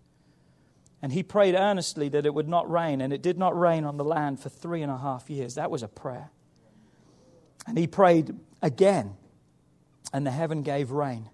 and 1.02 1.12
he 1.12 1.24
prayed 1.24 1.56
earnestly 1.56 2.08
that 2.10 2.24
it 2.24 2.32
would 2.32 2.48
not 2.48 2.70
rain, 2.70 3.00
and 3.00 3.12
it 3.12 3.22
did 3.22 3.36
not 3.36 3.58
rain 3.58 3.84
on 3.84 3.96
the 3.96 4.04
land 4.04 4.38
for 4.40 4.48
three 4.48 4.82
and 4.82 4.90
a 4.90 4.96
half 4.96 5.28
years. 5.28 5.56
That 5.56 5.70
was 5.70 5.82
a 5.82 5.88
prayer. 5.88 6.30
And 7.66 7.76
he 7.76 7.88
prayed 7.88 8.34
again, 8.62 9.16
and 10.12 10.24
the 10.24 10.30
heaven 10.30 10.62
gave 10.62 10.92
rain, 10.92 11.28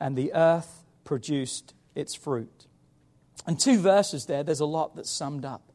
and 0.00 0.16
the 0.16 0.32
earth 0.34 0.84
produced 1.04 1.74
its 1.94 2.14
fruit. 2.14 2.66
And 3.44 3.58
two 3.58 3.78
verses 3.78 4.26
there, 4.26 4.44
there's 4.44 4.60
a 4.60 4.66
lot 4.66 4.94
that's 4.94 5.10
summed 5.10 5.44
up. 5.44 5.72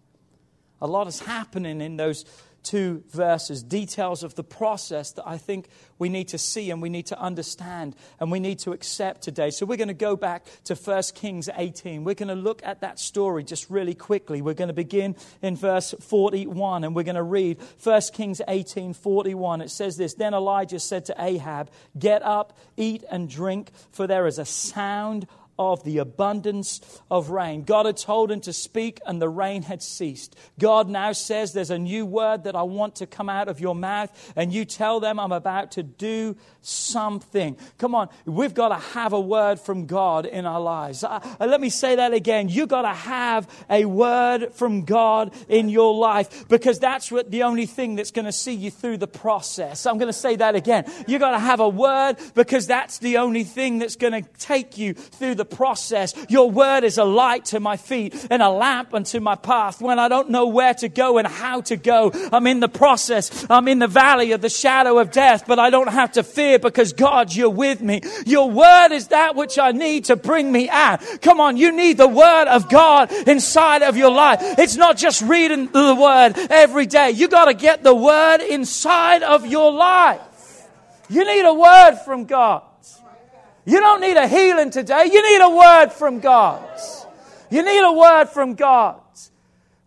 A 0.80 0.88
lot 0.88 1.08
is 1.08 1.20
happening 1.20 1.82
in 1.82 1.98
those 1.98 2.24
two 2.68 3.04
verses, 3.12 3.64
details 3.64 4.24
of 4.24 4.36
the 4.36 4.44
process 4.44 5.12
that 5.14 5.26
I 5.26 5.38
think 5.38 5.70
we 5.98 6.10
need 6.10 6.28
to 6.30 6.38
see 6.38 6.70
and 6.70 6.82
we 6.82 6.90
need 6.90 7.06
to 7.08 7.20
understand 7.20 7.96
and 8.20 8.30
we 8.30 8.42
need 8.42 8.60
to 8.60 8.74
accept 8.74 9.22
today. 9.22 9.52
So 9.52 9.66
we're 9.66 9.78
going 9.78 9.88
to 9.88 9.94
go 9.94 10.18
back 10.18 10.46
to 10.66 10.76
1 10.76 11.04
Kings 11.16 11.50
18. 11.56 12.04
We're 12.04 12.16
going 12.16 12.28
to 12.28 12.36
look 12.36 12.62
at 12.66 12.82
that 12.82 13.00
story 13.00 13.46
just 13.46 13.70
really 13.70 13.96
quickly. 13.96 14.42
We're 14.42 14.54
going 14.54 14.68
to 14.68 14.74
begin 14.74 15.16
in 15.42 15.56
verse 15.56 15.96
41 16.02 16.84
and 16.84 16.94
we're 16.94 17.04
going 17.04 17.16
to 17.16 17.24
read 17.24 17.58
1 17.82 18.02
Kings 18.14 18.42
18 18.48 18.94
41. 18.94 19.62
It 19.62 19.70
says 19.70 19.96
this 19.96 20.16
Then 20.16 20.34
Elijah 20.34 20.80
said 20.80 21.06
to 21.06 21.16
Ahab, 21.18 21.72
Get 21.98 22.22
up, 22.22 22.58
eat 22.76 23.06
and 23.10 23.30
drink, 23.30 23.72
for 23.92 24.08
there 24.08 24.28
is 24.28 24.40
a 24.40 24.46
sound 24.46 25.26
of 25.60 25.84
the 25.84 25.98
abundance 25.98 27.02
of 27.10 27.30
rain. 27.30 27.64
God 27.64 27.86
had 27.86 27.98
told 27.98 28.32
him 28.32 28.42
to 28.42 28.54
speak, 28.54 29.00
and 29.06 29.22
the 29.22 29.30
rain 29.30 29.64
had 29.64 29.82
ceased. 29.82 30.36
God 30.60 30.90
now 30.90 31.12
says, 31.14 31.54
There's 31.54 31.72
a 31.72 31.80
new 31.80 32.06
word 32.06 32.44
that 32.44 32.56
I 32.56 32.64
want 32.64 32.96
to 32.98 33.08
come 33.08 33.30
out 33.30 33.48
of 33.48 33.60
your 33.60 33.76
mouth, 33.76 34.34
and 34.36 34.54
you 34.54 34.66
tell 34.66 35.00
them 35.00 35.20
I'm 35.20 35.32
about 35.32 35.72
to 35.74 35.84
do 35.84 36.36
something. 36.62 37.58
Come 37.78 37.96
on, 37.96 38.10
we've 38.26 38.54
got 38.54 38.70
to 38.70 38.76
have 38.76 39.14
a 39.14 39.20
word 39.20 39.60
from 39.60 39.86
God 39.86 40.26
in 40.26 40.46
our 40.46 40.60
lives. 40.60 41.04
Uh, 41.04 41.20
uh 41.40 41.48
let 41.48 41.62
me 41.62 41.70
say 41.70 41.96
that 41.96 42.14
again. 42.14 42.50
You've 42.50 42.70
got 42.70 42.84
to 42.84 42.94
have 42.94 43.48
a 43.70 43.86
word 43.86 44.54
from 44.54 44.84
God 44.84 45.34
in 45.48 45.70
your 45.70 45.96
life 45.96 46.48
because 46.48 46.80
that's 46.80 47.12
what 47.12 47.32
the 47.32 47.44
only 47.44 47.66
thing 47.66 47.96
that's 47.96 48.12
going 48.12 48.26
to 48.26 48.32
see 48.32 48.54
you 48.54 48.70
through 48.70 48.98
the 48.98 49.08
process. 49.08 49.86
I'm 49.86 49.98
going 49.98 50.08
to 50.08 50.14
say 50.14 50.36
that 50.36 50.56
again. 50.56 50.86
You've 51.08 51.22
got 51.22 51.32
to 51.32 51.40
have 51.40 51.60
a 51.60 51.70
word 51.70 52.18
because 52.36 52.68
that's 52.68 53.00
the 53.00 53.18
only 53.18 53.44
thing 53.44 53.80
that's 53.80 53.96
going 53.96 54.22
to 54.22 54.30
take 54.40 54.78
you 54.78 54.94
through 54.94 55.36
the 55.36 55.47
process. 55.50 56.14
Your 56.30 56.52
word 56.52 56.84
is 56.84 56.98
a 56.98 57.04
light 57.04 57.46
to 57.46 57.60
my 57.60 57.78
feet 57.78 58.28
and 58.30 58.42
a 58.42 58.50
lamp 58.50 58.94
unto 58.94 59.20
my 59.20 59.36
path. 59.36 59.82
When 59.82 60.00
I 60.00 60.08
don't 60.08 60.30
know 60.30 60.48
where 60.48 60.74
to 60.76 60.90
go 60.90 61.18
and 61.18 61.28
how 61.28 61.62
to 61.62 61.76
go, 61.76 62.12
I'm 62.32 62.48
in 62.48 62.60
the 62.60 62.70
process. 62.70 63.46
I'm 63.50 63.68
in 63.68 63.80
the 63.80 63.88
valley 63.88 64.34
of 64.34 64.42
the 64.42 64.50
shadow 64.50 65.00
of 65.00 65.12
death, 65.12 65.46
but 65.48 65.60
I 65.60 65.70
don't 65.70 65.90
have 65.90 66.14
to 66.14 66.24
fear 66.24 66.60
because 66.60 66.94
God, 66.94 67.34
you're 67.34 67.50
with 67.50 67.82
me. 67.82 68.02
Your 68.26 68.50
word 68.50 68.92
is 68.92 69.08
that 69.08 69.36
which 69.36 69.58
I 69.58 69.72
need 69.72 70.06
to 70.06 70.16
bring 70.16 70.52
me 70.52 70.70
out. 70.70 71.02
Come 71.22 71.40
on, 71.40 71.58
you 71.58 71.72
need 71.72 71.98
the 71.98 72.08
word 72.08 72.48
of 72.48 72.70
God 72.70 73.12
inside 73.28 73.82
of 73.82 73.98
your 73.98 74.12
life. 74.12 74.40
It's 74.42 74.76
not 74.76 74.98
just 74.98 75.22
reading 75.22 75.68
the 75.68 75.96
word 75.96 76.34
every 76.52 76.86
day. 76.86 77.12
You 77.12 77.28
got 77.28 77.46
to 77.46 77.54
get 77.54 77.84
the 77.84 77.96
word 77.96 78.42
inside 78.42 79.24
of 79.24 79.46
your 79.46 79.72
life. 79.72 80.22
You 81.10 81.24
need 81.26 81.46
a 81.46 81.54
word 81.54 82.00
from 82.04 82.26
God. 82.26 82.64
You 83.68 83.82
don't 83.82 84.00
need 84.00 84.16
a 84.16 84.30
healing 84.30 84.70
today. 84.72 85.10
You 85.12 85.22
need 85.22 85.44
a 85.44 85.50
word 85.50 85.90
from 85.92 86.22
God. 86.22 86.64
You 87.50 87.64
need 87.64 87.84
a 87.84 87.92
word 87.92 88.28
from 88.28 88.56
God. 88.56 89.02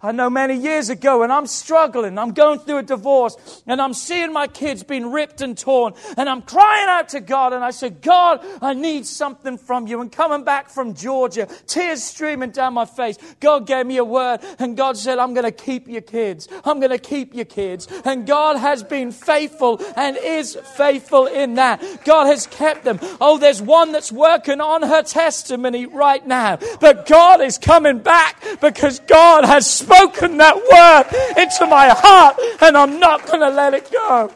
I 0.02 0.12
know 0.12 0.30
many 0.30 0.54
years 0.54 0.88
ago, 0.88 1.22
and 1.22 1.32
I'm 1.32 1.46
struggling. 1.46 2.18
I'm 2.18 2.32
going 2.32 2.58
through 2.58 2.78
a 2.78 2.82
divorce, 2.82 3.62
and 3.66 3.82
I'm 3.82 3.92
seeing 3.92 4.32
my 4.32 4.46
kids 4.46 4.82
being 4.82 5.12
ripped 5.12 5.42
and 5.42 5.56
torn, 5.56 5.92
and 6.16 6.28
I'm 6.28 6.42
crying 6.42 6.88
out 6.88 7.10
to 7.10 7.20
God, 7.20 7.52
and 7.52 7.62
I 7.62 7.70
said, 7.70 8.00
God, 8.00 8.44
I 8.62 8.72
need 8.72 9.06
something 9.06 9.58
from 9.58 9.86
you. 9.86 10.00
And 10.00 10.10
coming 10.10 10.42
back 10.42 10.70
from 10.70 10.94
Georgia, 10.94 11.48
tears 11.66 12.02
streaming 12.02 12.50
down 12.50 12.74
my 12.74 12.86
face, 12.86 13.18
God 13.40 13.66
gave 13.66 13.86
me 13.86 13.98
a 13.98 14.04
word, 14.04 14.40
and 14.58 14.76
God 14.76 14.96
said, 14.96 15.18
I'm 15.18 15.34
going 15.34 15.44
to 15.44 15.52
keep 15.52 15.86
your 15.86 16.00
kids. 16.00 16.48
I'm 16.64 16.80
going 16.80 16.90
to 16.90 16.98
keep 16.98 17.34
your 17.34 17.44
kids. 17.44 17.86
And 18.04 18.26
God 18.26 18.56
has 18.56 18.82
been 18.82 19.12
faithful 19.12 19.80
and 19.96 20.16
is 20.16 20.56
faithful 20.76 21.26
in 21.26 21.54
that. 21.54 22.04
God 22.04 22.26
has 22.26 22.46
kept 22.46 22.84
them. 22.84 22.98
Oh, 23.20 23.36
there's 23.36 23.60
one 23.60 23.92
that's 23.92 24.10
working 24.10 24.60
on 24.60 24.82
her 24.82 25.02
testimony 25.02 25.84
right 25.86 26.26
now, 26.26 26.58
but 26.80 27.06
God 27.06 27.40
is 27.42 27.58
coming 27.58 27.98
back 27.98 28.42
because 28.60 29.00
God 29.00 29.44
has 29.44 29.70
spoken 29.90 30.36
that 30.38 30.56
word 30.56 31.42
into 31.42 31.66
my 31.66 31.88
heart 31.88 32.38
and 32.60 32.76
I'm 32.76 33.00
not 33.00 33.26
going 33.26 33.40
to 33.40 33.50
let 33.50 33.74
it 33.74 33.90
go. 33.90 34.32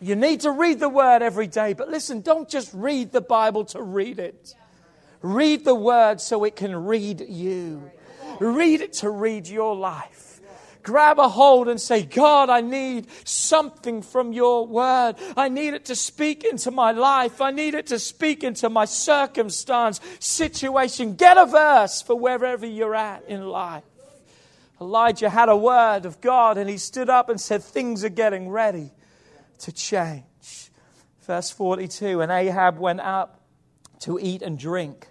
You 0.00 0.14
need 0.14 0.42
to 0.42 0.50
read 0.50 0.78
the 0.78 0.88
word 0.88 1.22
every 1.22 1.46
day, 1.46 1.72
but 1.72 1.88
listen, 1.88 2.20
don't 2.20 2.48
just 2.48 2.72
read 2.74 3.12
the 3.12 3.20
Bible 3.20 3.64
to 3.66 3.82
read 3.82 4.18
it. 4.18 4.54
Read 5.22 5.64
the 5.64 5.74
word 5.74 6.20
so 6.20 6.44
it 6.44 6.54
can 6.54 6.74
read 6.84 7.20
you. 7.28 7.90
Read 8.38 8.82
it 8.82 8.92
to 8.94 9.10
read 9.10 9.48
your 9.48 9.74
life 9.74 10.26
grab 10.86 11.18
a 11.18 11.28
hold 11.28 11.66
and 11.68 11.80
say, 11.80 12.04
God, 12.04 12.48
I 12.48 12.60
need 12.60 13.08
something 13.24 14.02
from 14.02 14.32
your 14.32 14.68
word. 14.68 15.16
I 15.36 15.48
need 15.48 15.74
it 15.74 15.86
to 15.86 15.96
speak 15.96 16.44
into 16.44 16.70
my 16.70 16.92
life. 16.92 17.40
I 17.40 17.50
need 17.50 17.74
it 17.74 17.88
to 17.88 17.98
speak 17.98 18.44
into 18.44 18.70
my 18.70 18.84
circumstance, 18.84 20.00
situation. 20.20 21.16
Get 21.16 21.36
a 21.36 21.44
verse 21.44 22.02
for 22.02 22.16
wherever 22.16 22.64
you're 22.64 22.94
at 22.94 23.24
in 23.28 23.48
life. 23.48 23.82
Elijah 24.80 25.30
had 25.30 25.48
a 25.48 25.56
word 25.56 26.04
of 26.04 26.20
God 26.20 26.58
and 26.58 26.68
he 26.68 26.76
stood 26.76 27.08
up 27.08 27.28
and 27.28 27.40
said, 27.40 27.62
Things 27.62 28.04
are 28.04 28.10
getting 28.10 28.48
ready 28.48 28.92
to 29.60 29.72
change. 29.72 30.70
Verse 31.22 31.50
42 31.50 32.20
And 32.20 32.30
Ahab 32.30 32.78
went 32.78 33.00
up 33.00 33.40
to 34.00 34.18
eat 34.20 34.42
and 34.42 34.58
drink, 34.58 35.08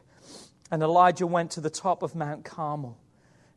and 0.71 0.83
Elijah 0.83 1.27
went 1.27 1.51
to 1.51 1.61
the 1.61 1.69
top 1.69 2.03
of 2.03 2.15
Mount 2.15 2.45
Carmel. 2.45 2.97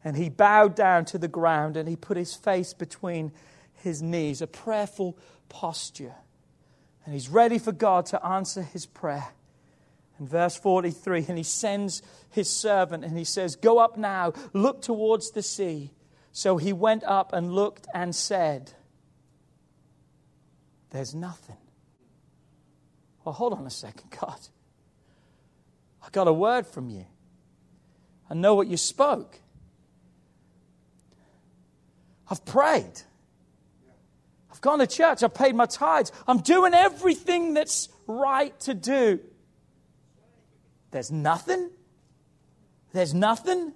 And 0.05 0.16
he 0.16 0.29
bowed 0.29 0.75
down 0.75 1.05
to 1.07 1.18
the 1.18 1.29
ground 1.29 1.77
and 1.77 1.88
he 1.88 1.97
put 1.97 2.16
his 2.16 2.35
face 2.35 2.73
between 2.73 3.33
his 3.75 4.01
knees, 4.01 4.40
a 4.40 4.47
prayerful 4.47 5.18
posture. 5.49 6.14
And 7.05 7.14
he's 7.14 7.29
ready 7.29 7.59
for 7.59 7.73
God 7.73 8.07
to 8.07 8.25
answer 8.25 8.62
his 8.62 8.87
prayer. 8.87 9.29
In 10.21 10.27
verse 10.27 10.57
43, 10.57 11.27
and 11.29 11.38
he 11.38 11.44
sends 11.44 12.03
his 12.31 12.51
servant 12.51 13.05
and 13.05 13.16
he 13.16 13.25
says, 13.25 13.57
Go 13.57 13.79
up 13.79 13.97
now, 13.97 14.33
look 14.53 14.83
towards 14.83 15.31
the 15.31 15.42
sea. 15.42 15.92
So 16.33 16.57
he 16.57 16.73
went 16.73 17.05
up 17.05 17.33
and 17.33 17.53
looked 17.53 17.87
and 17.93 18.14
said, 18.14 18.73
There's 20.91 21.14
nothing. 21.14 21.57
Well, 23.25 23.33
hold 23.33 23.53
on 23.53 23.67
a 23.67 23.71
second, 23.71 24.11
God. 24.21 24.38
I 26.03 26.09
got 26.11 26.29
a 26.29 26.33
word 26.33 26.67
from 26.67 26.88
you. 26.88 27.05
I 28.31 28.35
know 28.35 28.55
what 28.55 28.67
you 28.67 28.77
spoke. 28.77 29.38
I've 32.31 32.45
prayed. 32.45 33.03
I've 34.51 34.61
gone 34.61 34.79
to 34.81 34.87
church. 34.87 35.23
I've 35.23 35.35
paid 35.35 35.55
my 35.55 35.67
tithes. 35.67 36.12
I'm 36.27 36.38
doing 36.38 36.75
everything 36.75 37.55
that's 37.55 37.88
right 38.07 38.59
to 38.61 38.75
do. 38.75 39.21
There's 40.91 41.11
nothing? 41.11 41.71
There's 42.93 43.14
nothing? 43.14 43.73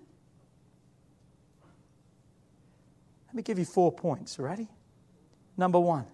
Let 3.33 3.37
me 3.37 3.43
give 3.43 3.59
you 3.59 3.65
four 3.65 3.91
points. 3.91 4.39
Ready? 4.39 4.69
Number 5.57 5.81
one 5.81 6.07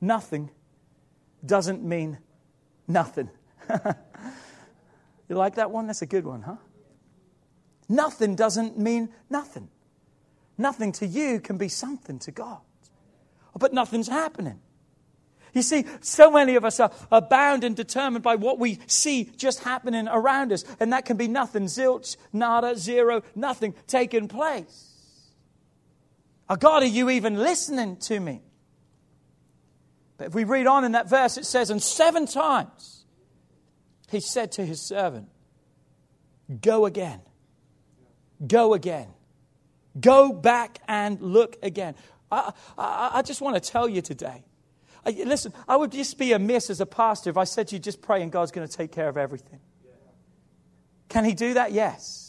nothing 0.00 0.50
doesn't 1.44 1.82
mean 1.82 2.18
nothing. 2.86 3.30
You 5.28 5.36
like 5.36 5.56
that 5.56 5.70
one? 5.70 5.86
That's 5.86 6.02
a 6.02 6.06
good 6.06 6.24
one, 6.24 6.42
huh? 6.42 6.56
Nothing 7.88 8.34
doesn't 8.34 8.78
mean 8.78 9.10
nothing. 9.30 9.68
Nothing 10.58 10.92
to 10.92 11.06
you 11.06 11.40
can 11.40 11.58
be 11.58 11.68
something 11.68 12.18
to 12.20 12.30
God. 12.30 12.60
But 13.58 13.72
nothing's 13.72 14.08
happening. 14.08 14.60
You 15.52 15.62
see, 15.62 15.86
so 16.00 16.30
many 16.30 16.56
of 16.56 16.64
us 16.64 16.80
are, 16.80 16.90
are 17.10 17.22
bound 17.22 17.64
and 17.64 17.74
determined 17.74 18.22
by 18.22 18.36
what 18.36 18.58
we 18.58 18.78
see 18.86 19.30
just 19.36 19.60
happening 19.60 20.06
around 20.06 20.52
us, 20.52 20.64
and 20.78 20.92
that 20.92 21.06
can 21.06 21.16
be 21.16 21.28
nothing 21.28 21.64
zilch, 21.64 22.16
nada, 22.32 22.76
zero, 22.76 23.22
nothing 23.34 23.74
taking 23.86 24.28
place. 24.28 24.95
Oh 26.48 26.56
God, 26.56 26.82
are 26.82 26.86
you 26.86 27.10
even 27.10 27.36
listening 27.36 27.96
to 27.98 28.18
me? 28.20 28.42
But 30.16 30.28
if 30.28 30.34
we 30.34 30.44
read 30.44 30.66
on 30.66 30.84
in 30.84 30.92
that 30.92 31.08
verse, 31.08 31.36
it 31.36 31.44
says, 31.44 31.70
And 31.70 31.82
seven 31.82 32.26
times 32.26 33.04
he 34.08 34.20
said 34.20 34.52
to 34.52 34.64
his 34.64 34.80
servant, 34.80 35.28
Go 36.62 36.86
again. 36.86 37.20
Go 38.46 38.74
again. 38.74 39.08
Go 39.98 40.32
back 40.32 40.80
and 40.86 41.20
look 41.20 41.56
again. 41.62 41.94
I, 42.30 42.52
I, 42.76 43.10
I 43.14 43.22
just 43.22 43.40
want 43.40 43.62
to 43.62 43.70
tell 43.70 43.88
you 43.88 44.02
today. 44.02 44.44
I, 45.04 45.10
listen, 45.10 45.52
I 45.68 45.76
would 45.76 45.92
just 45.92 46.18
be 46.18 46.32
amiss 46.32 46.70
as 46.70 46.80
a 46.80 46.86
pastor 46.86 47.30
if 47.30 47.36
I 47.36 47.44
said 47.44 47.68
to 47.68 47.76
you 47.76 47.80
just 47.80 48.02
pray 48.02 48.22
and 48.22 48.30
God's 48.30 48.52
going 48.52 48.66
to 48.66 48.72
take 48.72 48.92
care 48.92 49.08
of 49.08 49.16
everything. 49.16 49.60
Can 51.08 51.24
He 51.24 51.34
do 51.34 51.54
that? 51.54 51.72
Yes. 51.72 52.25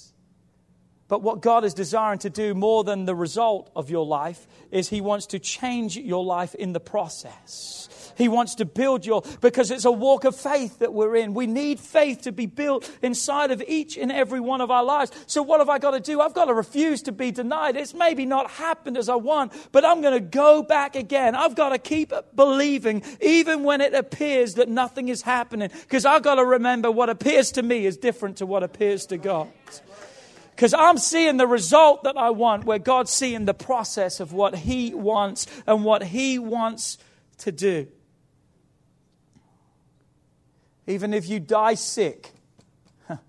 But 1.08 1.22
what 1.22 1.42
God 1.42 1.64
is 1.64 1.74
desiring 1.74 2.20
to 2.20 2.30
do 2.30 2.54
more 2.54 2.84
than 2.84 3.06
the 3.06 3.16
result 3.16 3.72
of 3.76 3.90
your 3.90 4.06
life 4.06 4.48
is 4.72 4.90
He 4.90 5.02
wants 5.02 5.28
to 5.28 5.40
change 5.40 5.98
your 5.98 6.24
life 6.24 6.54
in 6.56 6.74
the 6.74 6.80
process. 6.80 7.88
He 8.18 8.28
wants 8.28 8.56
to 8.56 8.66
build 8.66 9.06
your, 9.06 9.22
because 9.42 9.70
it's 9.70 9.86
a 9.86 9.92
walk 9.92 10.24
of 10.26 10.36
faith 10.36 10.80
that 10.80 10.92
we're 10.92 11.16
in. 11.16 11.36
We 11.36 11.46
need 11.46 11.80
faith 11.80 12.24
to 12.24 12.32
be 12.32 12.48
built 12.48 12.92
inside 13.04 13.52
of 13.52 13.62
each 13.68 13.96
and 13.96 14.12
every 14.12 14.40
one 14.40 14.60
of 14.60 14.72
our 14.72 14.84
lives. 14.84 15.12
So 15.28 15.44
what 15.44 15.60
have 15.60 15.70
I 15.70 15.78
got 15.78 15.92
to 15.92 16.00
do? 16.00 16.20
I've 16.20 16.34
got 16.34 16.46
to 16.46 16.54
refuse 16.54 17.04
to 17.04 17.12
be 17.12 17.30
denied. 17.30 17.76
It's 17.76 17.94
maybe 17.94 18.26
not 18.26 18.50
happened 18.50 18.98
as 18.98 19.08
I 19.08 19.16
want, 19.16 19.54
but 19.72 19.86
I'm 19.86 20.02
going 20.02 20.16
to 20.16 20.20
go 20.20 20.64
back 20.64 20.96
again. 20.96 21.36
I've 21.36 21.56
got 21.56 21.70
to 21.70 21.78
keep 21.78 22.12
believing 22.36 23.04
even 23.22 23.64
when 23.64 23.82
it 23.82 23.94
appears 23.94 24.56
that 24.56 24.68
nothing 24.68 25.10
is 25.10 25.22
happening 25.22 25.70
because 25.82 26.04
I've 26.04 26.24
got 26.24 26.36
to 26.36 26.46
remember 26.46 26.90
what 26.90 27.10
appears 27.10 27.52
to 27.54 27.62
me 27.62 27.86
is 27.86 27.98
different 27.98 28.38
to 28.38 28.48
what 28.48 28.64
appears 28.64 29.06
to 29.08 29.18
God. 29.18 29.48
Because 30.58 30.74
I'm 30.74 30.98
seeing 30.98 31.38
the 31.38 31.46
result 31.46 32.04
that 32.06 32.18
I 32.18 32.32
want, 32.32 32.64
where 32.64 32.80
God's 32.80 33.12
seeing 33.12 33.46
the 33.46 33.54
process 33.54 34.20
of 34.20 34.34
what 34.34 34.56
He 34.56 34.92
wants 34.92 35.46
and 35.68 35.86
what 35.86 36.02
He 36.02 36.40
wants 36.40 36.98
to 37.38 37.52
do. 37.52 37.86
Even 40.88 41.14
if 41.14 41.30
you 41.30 41.40
die 41.40 41.76
sick, 41.76 42.32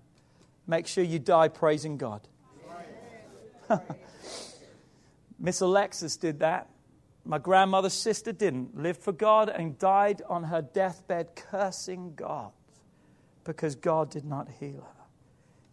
make 0.67 0.87
sure 0.87 1.03
you 1.03 1.19
die 1.19 1.49
praising 1.49 1.97
God. 1.97 2.27
Miss 5.39 5.61
Alexis 5.61 6.17
did 6.17 6.39
that. 6.39 6.67
My 7.25 7.37
grandmother's 7.37 7.93
sister 7.93 8.31
didn't. 8.31 8.75
Lived 8.75 9.03
for 9.03 9.11
God 9.11 9.49
and 9.49 9.77
died 9.77 10.23
on 10.27 10.45
her 10.45 10.63
deathbed 10.63 11.35
cursing 11.35 12.15
God 12.15 12.53
because 13.43 13.75
God 13.75 14.09
did 14.09 14.25
not 14.25 14.47
heal 14.59 14.87
her. 14.95 14.98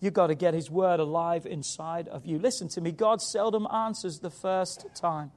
You've 0.00 0.14
got 0.14 0.26
to 0.26 0.35
get 0.35 0.54
His 0.54 0.70
word 0.70 1.00
alive 1.00 1.46
inside 1.46 2.09
of 2.09 2.26
you. 2.26 2.38
Listen 2.38 2.68
to 2.68 2.80
me, 2.80 2.92
God 2.92 3.22
seldom 3.22 3.66
answers 3.72 4.18
the 4.18 4.30
first 4.30 4.87
time. 4.94 5.30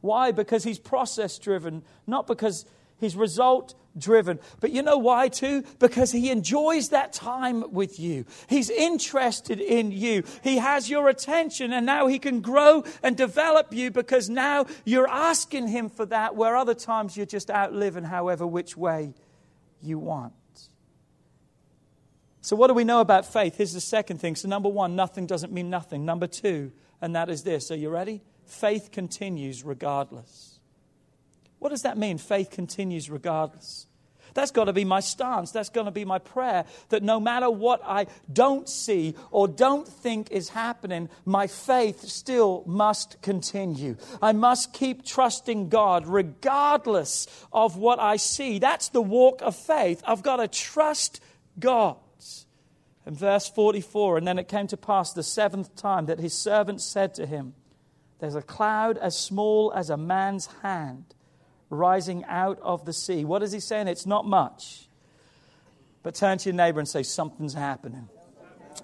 Why? 0.00 0.32
Because 0.32 0.64
He's 0.64 0.78
process 0.78 1.38
driven, 1.38 1.82
not 2.06 2.26
because 2.26 2.66
He's 2.98 3.16
result 3.16 3.74
driven. 3.96 4.40
But 4.60 4.70
you 4.70 4.82
know 4.82 4.98
why, 4.98 5.28
too? 5.28 5.64
Because 5.78 6.10
He 6.10 6.30
enjoys 6.30 6.88
that 6.88 7.12
time 7.12 7.72
with 7.72 8.00
you. 8.00 8.24
He's 8.48 8.68
interested 8.68 9.60
in 9.60 9.92
you. 9.92 10.24
He 10.42 10.58
has 10.58 10.90
your 10.90 11.08
attention, 11.08 11.72
and 11.72 11.86
now 11.86 12.08
He 12.08 12.18
can 12.18 12.40
grow 12.40 12.84
and 13.02 13.16
develop 13.16 13.72
you 13.72 13.92
because 13.92 14.28
now 14.28 14.66
you're 14.84 15.08
asking 15.08 15.68
Him 15.68 15.88
for 15.88 16.06
that, 16.06 16.34
where 16.34 16.56
other 16.56 16.74
times 16.74 17.16
you're 17.16 17.26
just 17.26 17.48
out 17.48 17.72
living 17.72 18.04
however 18.04 18.44
which 18.44 18.76
way 18.76 19.14
you 19.80 19.98
want. 19.98 20.32
So, 22.42 22.56
what 22.56 22.66
do 22.66 22.74
we 22.74 22.82
know 22.82 23.00
about 23.00 23.24
faith? 23.24 23.56
Here's 23.56 23.72
the 23.72 23.80
second 23.80 24.18
thing. 24.18 24.34
So, 24.34 24.48
number 24.48 24.68
one, 24.68 24.96
nothing 24.96 25.26
doesn't 25.26 25.52
mean 25.52 25.70
nothing. 25.70 26.04
Number 26.04 26.26
two, 26.26 26.72
and 27.00 27.14
that 27.14 27.30
is 27.30 27.44
this. 27.44 27.70
Are 27.70 27.76
you 27.76 27.88
ready? 27.88 28.20
Faith 28.46 28.90
continues 28.90 29.62
regardless. 29.62 30.58
What 31.60 31.68
does 31.68 31.82
that 31.82 31.96
mean? 31.96 32.18
Faith 32.18 32.50
continues 32.50 33.08
regardless. 33.08 33.86
That's 34.34 34.50
got 34.50 34.64
to 34.64 34.72
be 34.72 34.84
my 34.84 34.98
stance. 34.98 35.52
That's 35.52 35.68
going 35.68 35.84
to 35.84 35.92
be 35.92 36.04
my 36.04 36.18
prayer 36.18 36.64
that 36.88 37.04
no 37.04 37.20
matter 37.20 37.48
what 37.48 37.80
I 37.84 38.06
don't 38.32 38.68
see 38.68 39.14
or 39.30 39.46
don't 39.46 39.86
think 39.86 40.32
is 40.32 40.48
happening, 40.48 41.10
my 41.24 41.46
faith 41.46 42.00
still 42.02 42.64
must 42.66 43.22
continue. 43.22 43.96
I 44.20 44.32
must 44.32 44.72
keep 44.72 45.04
trusting 45.04 45.68
God 45.68 46.06
regardless 46.08 47.28
of 47.52 47.76
what 47.76 48.00
I 48.00 48.16
see. 48.16 48.58
That's 48.58 48.88
the 48.88 49.02
walk 49.02 49.42
of 49.42 49.54
faith. 49.54 50.02
I've 50.04 50.22
got 50.22 50.36
to 50.36 50.48
trust 50.48 51.20
God. 51.58 51.96
In 53.06 53.14
verse 53.14 53.48
44, 53.48 54.18
and 54.18 54.26
then 54.26 54.38
it 54.38 54.48
came 54.48 54.66
to 54.68 54.76
pass 54.76 55.12
the 55.12 55.22
seventh 55.22 55.74
time 55.74 56.06
that 56.06 56.20
his 56.20 56.34
servant 56.34 56.80
said 56.80 57.14
to 57.14 57.26
him, 57.26 57.54
There's 58.20 58.36
a 58.36 58.42
cloud 58.42 58.96
as 58.98 59.18
small 59.18 59.72
as 59.74 59.90
a 59.90 59.96
man's 59.96 60.46
hand 60.62 61.14
rising 61.68 62.24
out 62.26 62.60
of 62.60 62.84
the 62.84 62.92
sea. 62.92 63.24
What 63.24 63.42
is 63.42 63.50
he 63.50 63.58
saying? 63.58 63.88
It's 63.88 64.06
not 64.06 64.26
much. 64.26 64.88
But 66.02 66.14
turn 66.14 66.38
to 66.38 66.50
your 66.50 66.56
neighbor 66.56 66.78
and 66.78 66.88
say, 66.88 67.02
Something's 67.02 67.54
happening. 67.54 68.08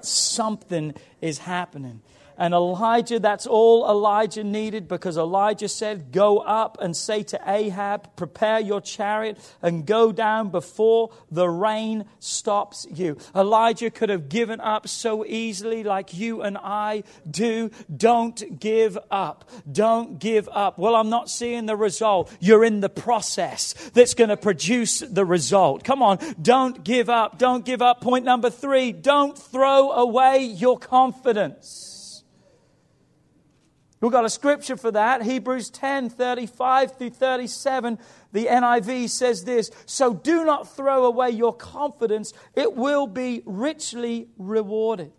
Something 0.01 0.95
is 1.21 1.39
happening. 1.39 2.03
And 2.39 2.55
Elijah, 2.55 3.19
that's 3.19 3.49
all 3.49 3.85
Elijah 3.91 4.45
needed 4.45 4.87
because 4.87 5.19
Elijah 5.19 5.69
said, 5.69 6.13
Go 6.13 6.39
up 6.39 6.79
and 6.81 6.97
say 6.97 7.25
to 7.25 7.41
Ahab, 7.45 8.15
Prepare 8.15 8.61
your 8.61 8.81
chariot 8.81 9.39
and 9.61 9.85
go 9.85 10.13
down 10.13 10.51
before 10.51 11.11
the 11.33 11.49
rain 11.49 12.05
stops 12.21 12.87
you. 12.95 13.19
Elijah 13.35 13.91
could 13.91 14.09
have 14.09 14.29
given 14.29 14.61
up 14.61 14.87
so 14.87 15.25
easily, 15.27 15.83
like 15.83 16.15
you 16.15 16.41
and 16.43 16.57
I 16.57 17.03
do. 17.29 17.73
Don't 17.95 18.61
give 18.61 18.97
up. 19.11 19.51
Don't 19.71 20.21
give 20.21 20.49
up. 20.53 20.79
Well, 20.79 20.95
I'm 20.95 21.11
not 21.11 21.29
seeing 21.29 21.67
the 21.67 21.77
result. 21.77 22.33
You're 22.39 22.65
in 22.65 22.79
the 22.79 22.89
process 22.89 23.75
that's 23.95 24.15
going 24.15 24.31
to 24.31 24.37
produce 24.37 25.01
the 25.01 25.25
result. 25.25 25.83
Come 25.83 26.03
on. 26.03 26.19
Don't 26.41 26.85
give 26.85 27.11
up. 27.11 27.37
Don't 27.39 27.65
give 27.65 27.83
up. 27.83 28.01
Point 28.01 28.25
number 28.25 28.49
three 28.49 28.93
don't 28.93 29.37
throw 29.37 29.91
away 29.91 30.45
your 30.45 30.79
confidence. 30.79 31.98
We've 34.01 34.13
got 34.13 34.25
a 34.25 34.31
scripture 34.31 34.77
for 34.77 34.93
that. 34.93 35.23
Hebrews 35.23 35.71
10 35.71 36.11
35 36.11 36.99
through 36.99 37.11
37. 37.11 37.99
The 38.33 38.47
NIV 38.47 39.09
says 39.11 39.45
this 39.45 39.71
So 39.87 40.15
do 40.15 40.45
not 40.45 40.75
throw 40.75 41.05
away 41.05 41.31
your 41.31 41.55
confidence, 41.55 42.33
it 42.55 42.75
will 42.75 43.07
be 43.07 43.43
richly 43.45 44.29
rewarded. 44.39 45.13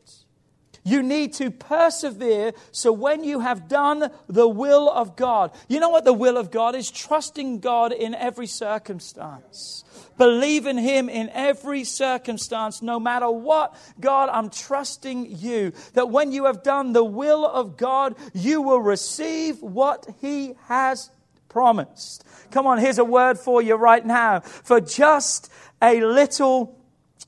You 0.83 1.03
need 1.03 1.33
to 1.33 1.51
persevere 1.51 2.53
so 2.71 2.91
when 2.91 3.23
you 3.23 3.39
have 3.41 3.67
done 3.67 4.11
the 4.27 4.47
will 4.47 4.89
of 4.89 5.15
God, 5.15 5.51
you 5.67 5.79
know 5.79 5.89
what 5.89 6.05
the 6.05 6.13
will 6.13 6.37
of 6.37 6.51
God 6.51 6.75
is? 6.75 6.89
Trusting 6.89 7.59
God 7.59 7.91
in 7.91 8.15
every 8.15 8.47
circumstance. 8.47 9.83
Believe 10.17 10.65
in 10.65 10.77
Him 10.77 11.09
in 11.09 11.29
every 11.29 11.83
circumstance, 11.83 12.81
no 12.81 12.99
matter 12.99 13.29
what. 13.29 13.75
God, 13.99 14.29
I'm 14.29 14.49
trusting 14.49 15.37
you 15.37 15.71
that 15.93 16.09
when 16.09 16.31
you 16.31 16.45
have 16.45 16.63
done 16.63 16.93
the 16.93 17.03
will 17.03 17.45
of 17.45 17.77
God, 17.77 18.15
you 18.33 18.61
will 18.61 18.81
receive 18.81 19.61
what 19.61 20.05
He 20.19 20.55
has 20.65 21.09
promised. 21.47 22.25
Come 22.51 22.67
on, 22.67 22.77
here's 22.79 22.99
a 22.99 23.05
word 23.05 23.39
for 23.39 23.61
you 23.61 23.75
right 23.75 24.05
now. 24.05 24.41
For 24.41 24.81
just 24.81 25.51
a 25.81 26.01
little 26.01 26.78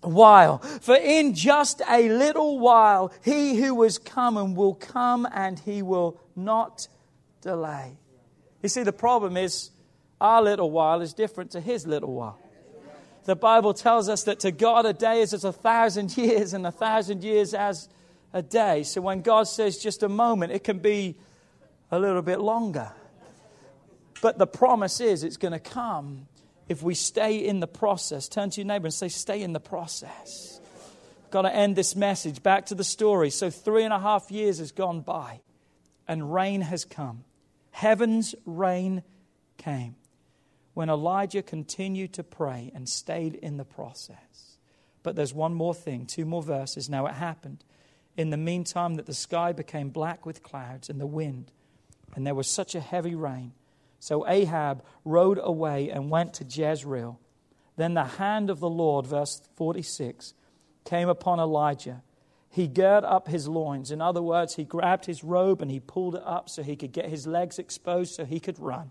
while. 0.02 0.58
For 0.60 0.96
in 0.96 1.34
just 1.34 1.82
a 1.88 2.10
little 2.10 2.60
while, 2.60 3.12
he 3.24 3.56
who 3.56 3.84
is 3.84 3.98
coming 3.98 4.56
will 4.56 4.74
come 4.74 5.28
and 5.32 5.60
he 5.60 5.82
will 5.82 6.20
not 6.36 6.88
delay. 7.42 7.98
You 8.62 8.70
see, 8.70 8.84
the 8.84 8.94
problem 8.94 9.38
is 9.38 9.72
our 10.20 10.42
little 10.42 10.70
while 10.70 11.02
is 11.02 11.14
different 11.14 11.52
to 11.52 11.62
his 11.62 11.88
little 11.88 12.14
while. 12.14 12.40
The 13.26 13.36
Bible 13.36 13.74
tells 13.74 14.10
us 14.10 14.24
that 14.24 14.40
to 14.40 14.52
God 14.52 14.86
a 14.86 14.94
day 14.94 15.22
is 15.22 15.34
as 15.34 15.44
a 15.44 15.52
thousand 15.54 16.16
years, 16.18 16.54
and 16.54 16.66
a 16.66 16.72
thousand 16.72 17.24
years 17.24 17.54
as 17.54 17.90
a 18.34 18.42
day. 18.42 18.84
So 18.84 19.02
when 19.02 19.22
God 19.22 19.44
says 19.44 19.78
just 19.78 20.04
a 20.04 20.10
moment, 20.10 20.52
it 20.52 20.64
can 20.64 20.80
be 20.80 21.16
a 21.92 22.00
little 22.00 22.22
bit 22.22 22.40
longer. 22.40 22.92
But 24.22 24.38
the 24.38 24.48
promise 24.48 25.02
is 25.02 25.24
it's 25.24 25.38
going 25.38 25.54
to 25.54 25.60
come 25.60 26.28
if 26.72 26.82
we 26.82 26.96
stay 26.96 27.36
in 27.46 27.60
the 27.60 27.68
process. 27.68 28.30
Turn 28.30 28.50
to 28.50 28.62
your 28.62 28.68
neighbor 28.68 28.88
and 28.88 28.94
say, 28.94 29.10
Stay 29.10 29.42
in 29.42 29.52
the 29.52 29.60
process. 29.60 30.62
Got 31.30 31.44
to 31.44 31.54
end 31.54 31.76
this 31.76 31.96
message. 31.96 32.42
Back 32.42 32.68
to 32.68 32.76
the 32.76 32.84
story. 32.84 33.30
So, 33.30 33.50
three 33.50 33.84
and 33.84 33.94
a 33.94 34.00
half 34.00 34.32
years 34.32 34.60
has 34.60 34.72
gone 34.72 35.02
by, 35.02 35.42
and 36.08 36.34
rain 36.34 36.62
has 36.62 36.86
come. 36.86 37.26
Heaven's 37.72 38.36
rain 38.46 39.04
came 39.58 39.96
when 40.74 40.90
Elijah 40.90 41.42
continued 41.42 42.14
to 42.14 42.24
pray 42.24 42.72
and 42.74 42.88
stayed 42.88 43.36
in 43.36 43.58
the 43.58 43.66
process. 43.66 44.58
But 45.04 45.18
there's 45.18 45.34
one 45.34 45.54
more 45.54 45.74
thing, 45.74 46.06
two 46.06 46.26
more 46.26 46.44
verses. 46.44 46.90
Now 46.90 47.06
it 47.06 47.16
happened. 47.16 47.66
In 48.16 48.30
the 48.30 48.38
meantime, 48.38 48.96
that 48.96 49.08
the 49.08 49.14
sky 49.14 49.52
became 49.52 49.90
black 49.90 50.26
with 50.26 50.44
clouds 50.44 50.90
and 50.90 51.02
the 51.02 51.08
wind, 51.08 51.52
and 52.16 52.26
there 52.26 52.36
was 52.36 52.48
such 52.48 52.76
a 52.76 52.82
heavy 52.82 53.16
rain. 53.16 53.54
So 54.02 54.28
Ahab 54.28 54.84
rode 55.06 55.40
away 55.42 55.92
and 55.92 56.10
went 56.10 56.34
to 56.34 56.44
Jezreel. 56.44 57.20
Then 57.78 57.94
the 57.94 58.04
hand 58.04 58.50
of 58.50 58.60
the 58.60 58.70
Lord, 58.70 59.06
verse 59.06 59.44
46, 59.58 60.34
came 60.84 61.08
upon 61.08 61.40
Elijah. 61.40 62.02
He 62.50 62.68
girded 62.68 63.08
up 63.08 63.28
his 63.28 63.48
loins. 63.48 63.92
In 63.92 64.02
other 64.02 64.24
words, 64.24 64.56
he 64.56 64.64
grabbed 64.64 65.06
his 65.06 65.24
robe 65.24 65.62
and 65.62 65.70
he 65.70 65.80
pulled 65.80 66.16
it 66.16 66.24
up 66.26 66.50
so 66.50 66.64
he 66.64 66.76
could 66.76 66.92
get 66.94 67.10
his 67.10 67.28
legs 67.28 67.60
exposed 67.60 68.16
so 68.16 68.26
he 68.26 68.40
could 68.40 68.58
run. 68.58 68.90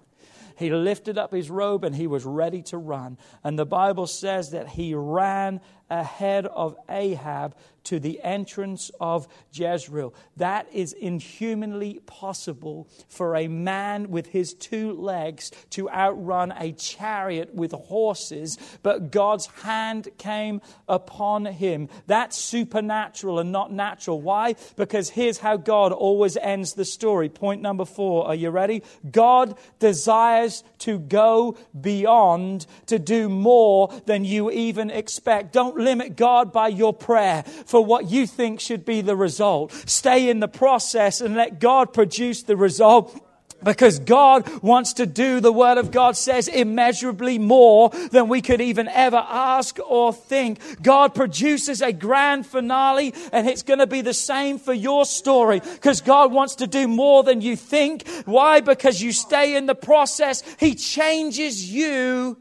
He 0.56 0.70
lifted 0.70 1.18
up 1.18 1.32
his 1.32 1.50
robe 1.50 1.82
and 1.82 1.96
he 1.96 2.06
was 2.06 2.24
ready 2.24 2.62
to 2.64 2.78
run. 2.78 3.18
And 3.42 3.58
the 3.58 3.66
Bible 3.66 4.06
says 4.06 4.52
that 4.52 4.68
he 4.68 4.94
ran 4.94 5.60
ahead 5.90 6.46
of 6.46 6.76
Ahab 6.88 7.54
to 7.84 7.98
the 7.98 8.20
entrance 8.22 8.90
of 9.00 9.26
Jezreel. 9.52 10.14
That 10.36 10.66
is 10.72 10.92
inhumanly 10.92 12.00
possible 12.06 12.88
for 13.08 13.36
a 13.36 13.48
man 13.48 14.10
with 14.10 14.26
his 14.26 14.54
two 14.54 14.92
legs 14.92 15.50
to 15.70 15.88
outrun 15.90 16.52
a 16.52 16.72
chariot 16.72 17.54
with 17.54 17.72
horses, 17.72 18.58
but 18.82 19.10
God's 19.10 19.46
hand 19.62 20.08
came 20.18 20.60
upon 20.88 21.46
him. 21.46 21.88
That's 22.06 22.36
supernatural 22.36 23.38
and 23.38 23.50
not 23.50 23.72
natural. 23.72 24.20
Why? 24.20 24.56
Because 24.76 25.10
here's 25.10 25.38
how 25.38 25.56
God 25.56 25.92
always 25.92 26.36
ends 26.36 26.74
the 26.74 26.84
story. 26.84 27.28
Point 27.28 27.62
number 27.62 27.84
four. 27.84 28.26
Are 28.26 28.34
you 28.34 28.50
ready? 28.50 28.82
God 29.10 29.56
desires 29.78 30.62
to 30.80 30.98
go 30.98 31.56
beyond, 31.78 32.66
to 32.86 32.98
do 32.98 33.28
more 33.28 33.88
than 34.06 34.24
you 34.24 34.50
even 34.50 34.90
expect. 34.90 35.52
Don't 35.52 35.74
limit 35.80 36.16
God 36.16 36.52
by 36.52 36.68
your 36.68 36.92
prayer 36.92 37.42
for 37.66 37.84
what 37.84 38.10
you 38.10 38.26
think 38.26 38.60
should 38.60 38.84
be 38.84 39.00
the 39.00 39.16
result. 39.16 39.72
Stay 39.86 40.28
in 40.28 40.40
the 40.40 40.48
process 40.48 41.20
and 41.20 41.34
let 41.34 41.60
God 41.60 41.92
produce 41.92 42.42
the 42.42 42.56
result. 42.56 43.26
Because 43.62 43.98
God 43.98 44.62
wants 44.62 44.94
to 44.94 45.06
do, 45.06 45.40
the 45.40 45.52
Word 45.52 45.76
of 45.76 45.90
God 45.90 46.16
says, 46.16 46.48
immeasurably 46.48 47.38
more 47.38 47.90
than 48.10 48.28
we 48.28 48.40
could 48.40 48.60
even 48.60 48.88
ever 48.88 49.18
ask 49.18 49.78
or 49.86 50.14
think. 50.14 50.82
God 50.82 51.14
produces 51.14 51.82
a 51.82 51.92
grand 51.92 52.46
finale, 52.46 53.12
and 53.32 53.46
it's 53.46 53.62
going 53.62 53.80
to 53.80 53.86
be 53.86 54.00
the 54.00 54.14
same 54.14 54.58
for 54.58 54.72
your 54.72 55.04
story. 55.04 55.60
Because 55.60 56.00
God 56.00 56.32
wants 56.32 56.54
to 56.56 56.66
do 56.66 56.88
more 56.88 57.22
than 57.22 57.42
you 57.42 57.54
think. 57.54 58.08
Why? 58.24 58.60
Because 58.60 59.02
you 59.02 59.12
stay 59.12 59.54
in 59.56 59.66
the 59.66 59.74
process. 59.74 60.42
He 60.58 60.74
changes 60.74 61.70
you, 61.70 62.38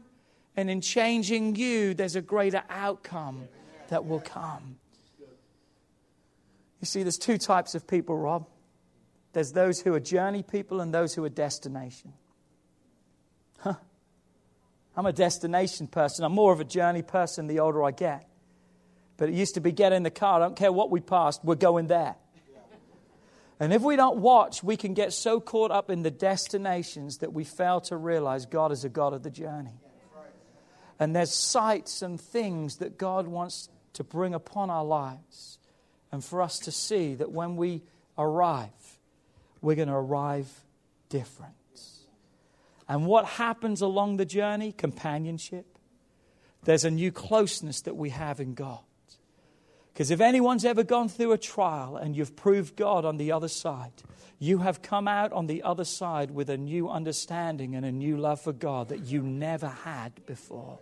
and 0.56 0.70
in 0.70 0.80
changing 0.80 1.56
you, 1.56 1.94
there's 1.94 2.16
a 2.16 2.22
greater 2.22 2.62
outcome 2.68 3.48
that 3.88 4.06
will 4.06 4.20
come. 4.20 4.76
You 6.80 6.86
see, 6.86 7.02
there's 7.02 7.18
two 7.18 7.38
types 7.38 7.74
of 7.74 7.86
people, 7.86 8.16
Rob. 8.16 8.48
There's 9.32 9.52
those 9.52 9.80
who 9.80 9.94
are 9.94 10.00
journey 10.00 10.42
people 10.42 10.80
and 10.80 10.92
those 10.92 11.14
who 11.14 11.24
are 11.24 11.28
destination. 11.28 12.12
Huh. 13.58 13.74
I'm 14.96 15.06
a 15.06 15.12
destination 15.12 15.86
person. 15.86 16.24
I'm 16.24 16.32
more 16.32 16.52
of 16.52 16.60
a 16.60 16.64
journey 16.64 17.02
person 17.02 17.46
the 17.46 17.60
older 17.60 17.84
I 17.84 17.90
get. 17.90 18.26
But 19.18 19.28
it 19.28 19.34
used 19.34 19.54
to 19.54 19.60
be 19.60 19.70
get 19.70 19.92
in 19.92 20.02
the 20.02 20.10
car, 20.10 20.40
I 20.40 20.44
don't 20.44 20.56
care 20.56 20.72
what 20.72 20.90
we 20.90 21.00
passed, 21.00 21.44
we're 21.44 21.54
going 21.54 21.86
there. 21.86 22.16
And 23.60 23.74
if 23.74 23.82
we 23.82 23.94
don't 23.94 24.16
watch, 24.16 24.62
we 24.64 24.78
can 24.78 24.94
get 24.94 25.12
so 25.12 25.38
caught 25.38 25.70
up 25.70 25.90
in 25.90 26.02
the 26.02 26.10
destinations 26.10 27.18
that 27.18 27.34
we 27.34 27.44
fail 27.44 27.82
to 27.82 27.96
realize 27.98 28.46
God 28.46 28.72
is 28.72 28.84
a 28.84 28.88
God 28.88 29.12
of 29.12 29.22
the 29.22 29.30
journey. 29.30 29.78
And 31.00 31.16
there's 31.16 31.32
sights 31.32 32.02
and 32.02 32.20
things 32.20 32.76
that 32.76 32.98
God 32.98 33.26
wants 33.26 33.70
to 33.94 34.04
bring 34.04 34.34
upon 34.34 34.68
our 34.68 34.84
lives 34.84 35.58
and 36.12 36.22
for 36.22 36.42
us 36.42 36.58
to 36.60 36.70
see 36.70 37.14
that 37.14 37.32
when 37.32 37.56
we 37.56 37.82
arrive, 38.18 38.98
we're 39.62 39.76
going 39.76 39.88
to 39.88 39.94
arrive 39.94 40.48
different. 41.08 41.54
And 42.86 43.06
what 43.06 43.24
happens 43.24 43.80
along 43.80 44.18
the 44.18 44.26
journey? 44.26 44.72
Companionship. 44.72 45.78
There's 46.64 46.84
a 46.84 46.90
new 46.90 47.10
closeness 47.10 47.80
that 47.82 47.96
we 47.96 48.10
have 48.10 48.38
in 48.38 48.52
God. 48.52 48.80
Because 49.92 50.10
if 50.10 50.20
anyone's 50.20 50.64
ever 50.64 50.82
gone 50.82 51.08
through 51.08 51.32
a 51.32 51.38
trial 51.38 51.96
and 51.96 52.14
you've 52.14 52.36
proved 52.36 52.76
God 52.76 53.04
on 53.04 53.16
the 53.16 53.32
other 53.32 53.48
side, 53.48 53.92
you 54.38 54.58
have 54.58 54.82
come 54.82 55.08
out 55.08 55.32
on 55.32 55.46
the 55.46 55.62
other 55.62 55.84
side 55.84 56.30
with 56.30 56.50
a 56.50 56.56
new 56.56 56.90
understanding 56.90 57.74
and 57.74 57.86
a 57.86 57.92
new 57.92 58.16
love 58.16 58.40
for 58.40 58.52
God 58.52 58.88
that 58.88 59.06
you 59.06 59.22
never 59.22 59.68
had 59.68 60.26
before. 60.26 60.78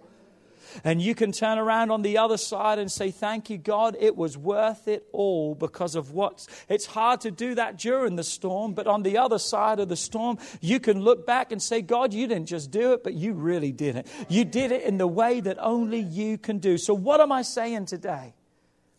And 0.85 1.01
you 1.01 1.15
can 1.15 1.33
turn 1.33 1.59
around 1.59 1.91
on 1.91 2.03
the 2.03 2.19
other 2.19 2.37
side 2.37 2.79
and 2.79 2.91
say, 2.91 3.11
Thank 3.11 3.51
you, 3.51 3.59
God, 3.59 3.97
it 3.99 4.17
was 4.17 4.37
worth 4.37 4.89
it 4.89 5.07
all 5.13 5.55
because 5.55 5.95
of 5.95 6.13
what. 6.13 6.47
It's 6.69 6.87
hard 6.87 7.21
to 7.23 7.31
do 7.31 7.55
that 7.55 7.79
during 7.79 8.17
the 8.17 8.25
storm, 8.25 8.75
but 8.75 8.87
on 8.87 9.03
the 9.03 9.19
other 9.19 9.39
side 9.39 9.81
of 9.81 9.89
the 9.89 9.97
storm, 9.97 10.39
you 10.61 10.81
can 10.81 11.01
look 11.01 11.27
back 11.27 11.53
and 11.53 11.63
say, 11.63 11.83
God, 11.83 12.13
you 12.13 12.27
didn't 12.27 12.47
just 12.47 12.71
do 12.71 12.93
it, 12.93 13.03
but 13.05 13.15
you 13.15 13.33
really 13.33 13.73
did 13.73 13.97
it. 13.97 14.07
You 14.29 14.45
did 14.45 14.73
it 14.73 14.83
in 14.83 14.99
the 14.99 15.07
way 15.07 15.41
that 15.41 15.59
only 15.61 16.01
you 16.01 16.39
can 16.39 16.59
do. 16.59 16.79
So, 16.79 16.95
what 16.95 17.21
am 17.21 17.33
I 17.33 17.43
saying 17.43 17.87
today? 17.87 18.35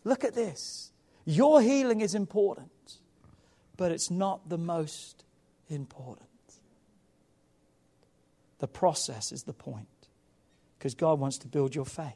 Look 0.04 0.24
at 0.24 0.34
this. 0.34 0.92
Your 1.26 1.62
healing 1.62 2.02
is 2.02 2.16
important, 2.16 2.72
but 3.78 3.92
it's 3.92 4.10
not 4.10 4.50
the 4.50 4.58
most 4.58 5.24
important. 5.70 6.28
The 8.60 8.68
process 8.68 9.32
is 9.32 9.44
the 9.44 9.54
point 9.54 9.88
because 10.80 10.96
God 10.96 11.20
wants 11.20 11.38
to 11.40 11.48
build 11.48 11.76
your 11.76 11.86
faith. 11.86 12.16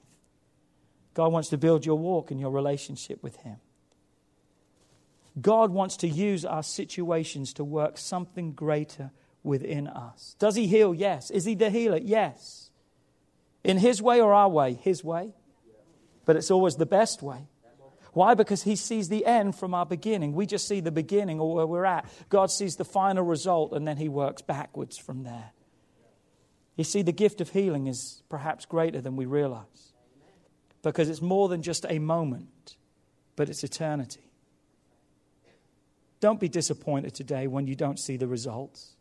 God 1.13 1.33
wants 1.33 1.49
to 1.49 1.57
build 1.57 1.85
your 1.85 1.97
walk 1.97 2.31
and 2.31 2.39
your 2.39 2.49
relationship 2.49 3.21
with 3.21 3.35
Him. 3.37 3.57
God 5.39 5.71
wants 5.71 5.97
to 5.97 6.07
use 6.07 6.45
our 6.45 6.63
situations 6.63 7.53
to 7.53 7.63
work 7.63 7.97
something 7.97 8.53
greater 8.53 9.11
within 9.43 9.87
us. 9.87 10.35
Does 10.39 10.55
He 10.55 10.67
heal? 10.67 10.93
Yes. 10.93 11.29
Is 11.29 11.43
He 11.43 11.55
the 11.55 11.69
healer? 11.69 11.99
Yes. 12.01 12.69
In 13.63 13.77
His 13.77 14.01
way 14.01 14.21
or 14.21 14.33
our 14.33 14.49
way? 14.49 14.73
His 14.73 15.03
way. 15.03 15.33
But 16.25 16.37
it's 16.37 16.49
always 16.49 16.77
the 16.77 16.85
best 16.85 17.21
way. 17.21 17.49
Why? 18.13 18.33
Because 18.33 18.63
He 18.63 18.77
sees 18.77 19.09
the 19.09 19.25
end 19.25 19.55
from 19.55 19.73
our 19.73 19.85
beginning. 19.85 20.33
We 20.33 20.45
just 20.45 20.67
see 20.67 20.79
the 20.79 20.91
beginning 20.91 21.39
or 21.41 21.53
where 21.53 21.67
we're 21.67 21.85
at. 21.85 22.05
God 22.29 22.49
sees 22.49 22.77
the 22.77 22.85
final 22.85 23.25
result 23.25 23.73
and 23.73 23.85
then 23.85 23.97
He 23.97 24.07
works 24.07 24.41
backwards 24.41 24.97
from 24.97 25.23
there. 25.23 25.51
You 26.75 26.83
see, 26.83 27.01
the 27.01 27.11
gift 27.11 27.39
of 27.41 27.49
healing 27.49 27.87
is 27.87 28.23
perhaps 28.29 28.65
greater 28.65 28.99
than 28.99 29.15
we 29.15 29.25
realize 29.25 29.93
because 30.81 31.09
it's 31.09 31.21
more 31.21 31.47
than 31.47 31.61
just 31.61 31.85
a 31.87 31.99
moment, 31.99 32.75
but 33.35 33.49
it's 33.49 33.63
eternity. 33.63 34.31
Don't 36.19 36.39
be 36.39 36.49
disappointed 36.49 37.13
today 37.13 37.47
when 37.47 37.67
you 37.67 37.75
don't 37.75 37.99
see 37.99 38.17
the 38.17 38.27
results. 38.27 38.95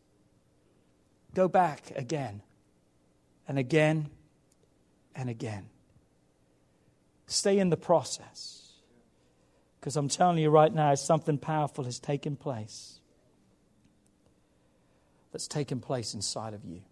Go 1.34 1.48
back 1.48 1.92
again 1.96 2.42
and 3.48 3.58
again 3.58 4.10
and 5.14 5.30
again. 5.30 5.66
Stay 7.26 7.58
in 7.58 7.70
the 7.70 7.76
process. 7.76 8.58
Because 9.80 9.96
I'm 9.96 10.08
telling 10.08 10.38
you 10.38 10.50
right 10.50 10.72
now, 10.72 10.94
something 10.94 11.38
powerful 11.38 11.84
has 11.84 11.98
taken 11.98 12.36
place 12.36 13.00
that's 15.32 15.48
taken 15.48 15.80
place 15.80 16.14
inside 16.14 16.54
of 16.54 16.64
you 16.64 16.82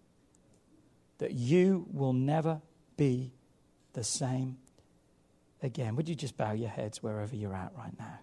that 1.21 1.33
you 1.33 1.85
will 1.93 2.13
never 2.13 2.59
be 2.97 3.31
the 3.93 4.03
same 4.03 4.57
again. 5.61 5.95
Would 5.95 6.09
you 6.09 6.15
just 6.15 6.35
bow 6.35 6.53
your 6.53 6.69
heads 6.69 7.03
wherever 7.03 7.35
you're 7.35 7.53
at 7.53 7.71
right 7.77 7.93
now? 7.99 8.17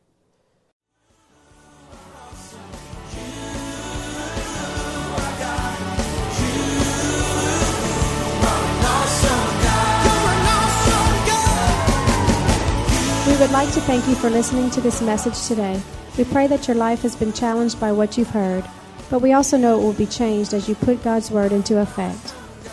We 13.29 13.39
would 13.39 13.53
like 13.53 13.73
to 13.75 13.81
thank 13.83 14.09
you 14.09 14.17
for 14.17 14.29
listening 14.29 14.71
to 14.71 14.81
this 14.81 15.01
message 15.01 15.47
today. 15.47 15.81
We 16.17 16.25
pray 16.25 16.49
that 16.49 16.67
your 16.67 16.77
life 16.77 17.03
has 17.03 17.15
been 17.15 17.33
challenged 17.33 17.79
by 17.79 17.93
what 17.93 18.19
you've 18.19 18.31
heard, 18.31 18.65
but 19.09 19.21
we 19.21 19.35
also 19.35 19.57
know 19.57 19.79
it 19.79 19.85
will 19.85 19.93
be 19.93 20.07
changed 20.07 20.53
as 20.53 20.69
you 20.69 20.75
put 20.75 21.05
God's 21.05 21.31
Word 21.31 21.53
into 21.53 21.79
effect. 21.79 22.35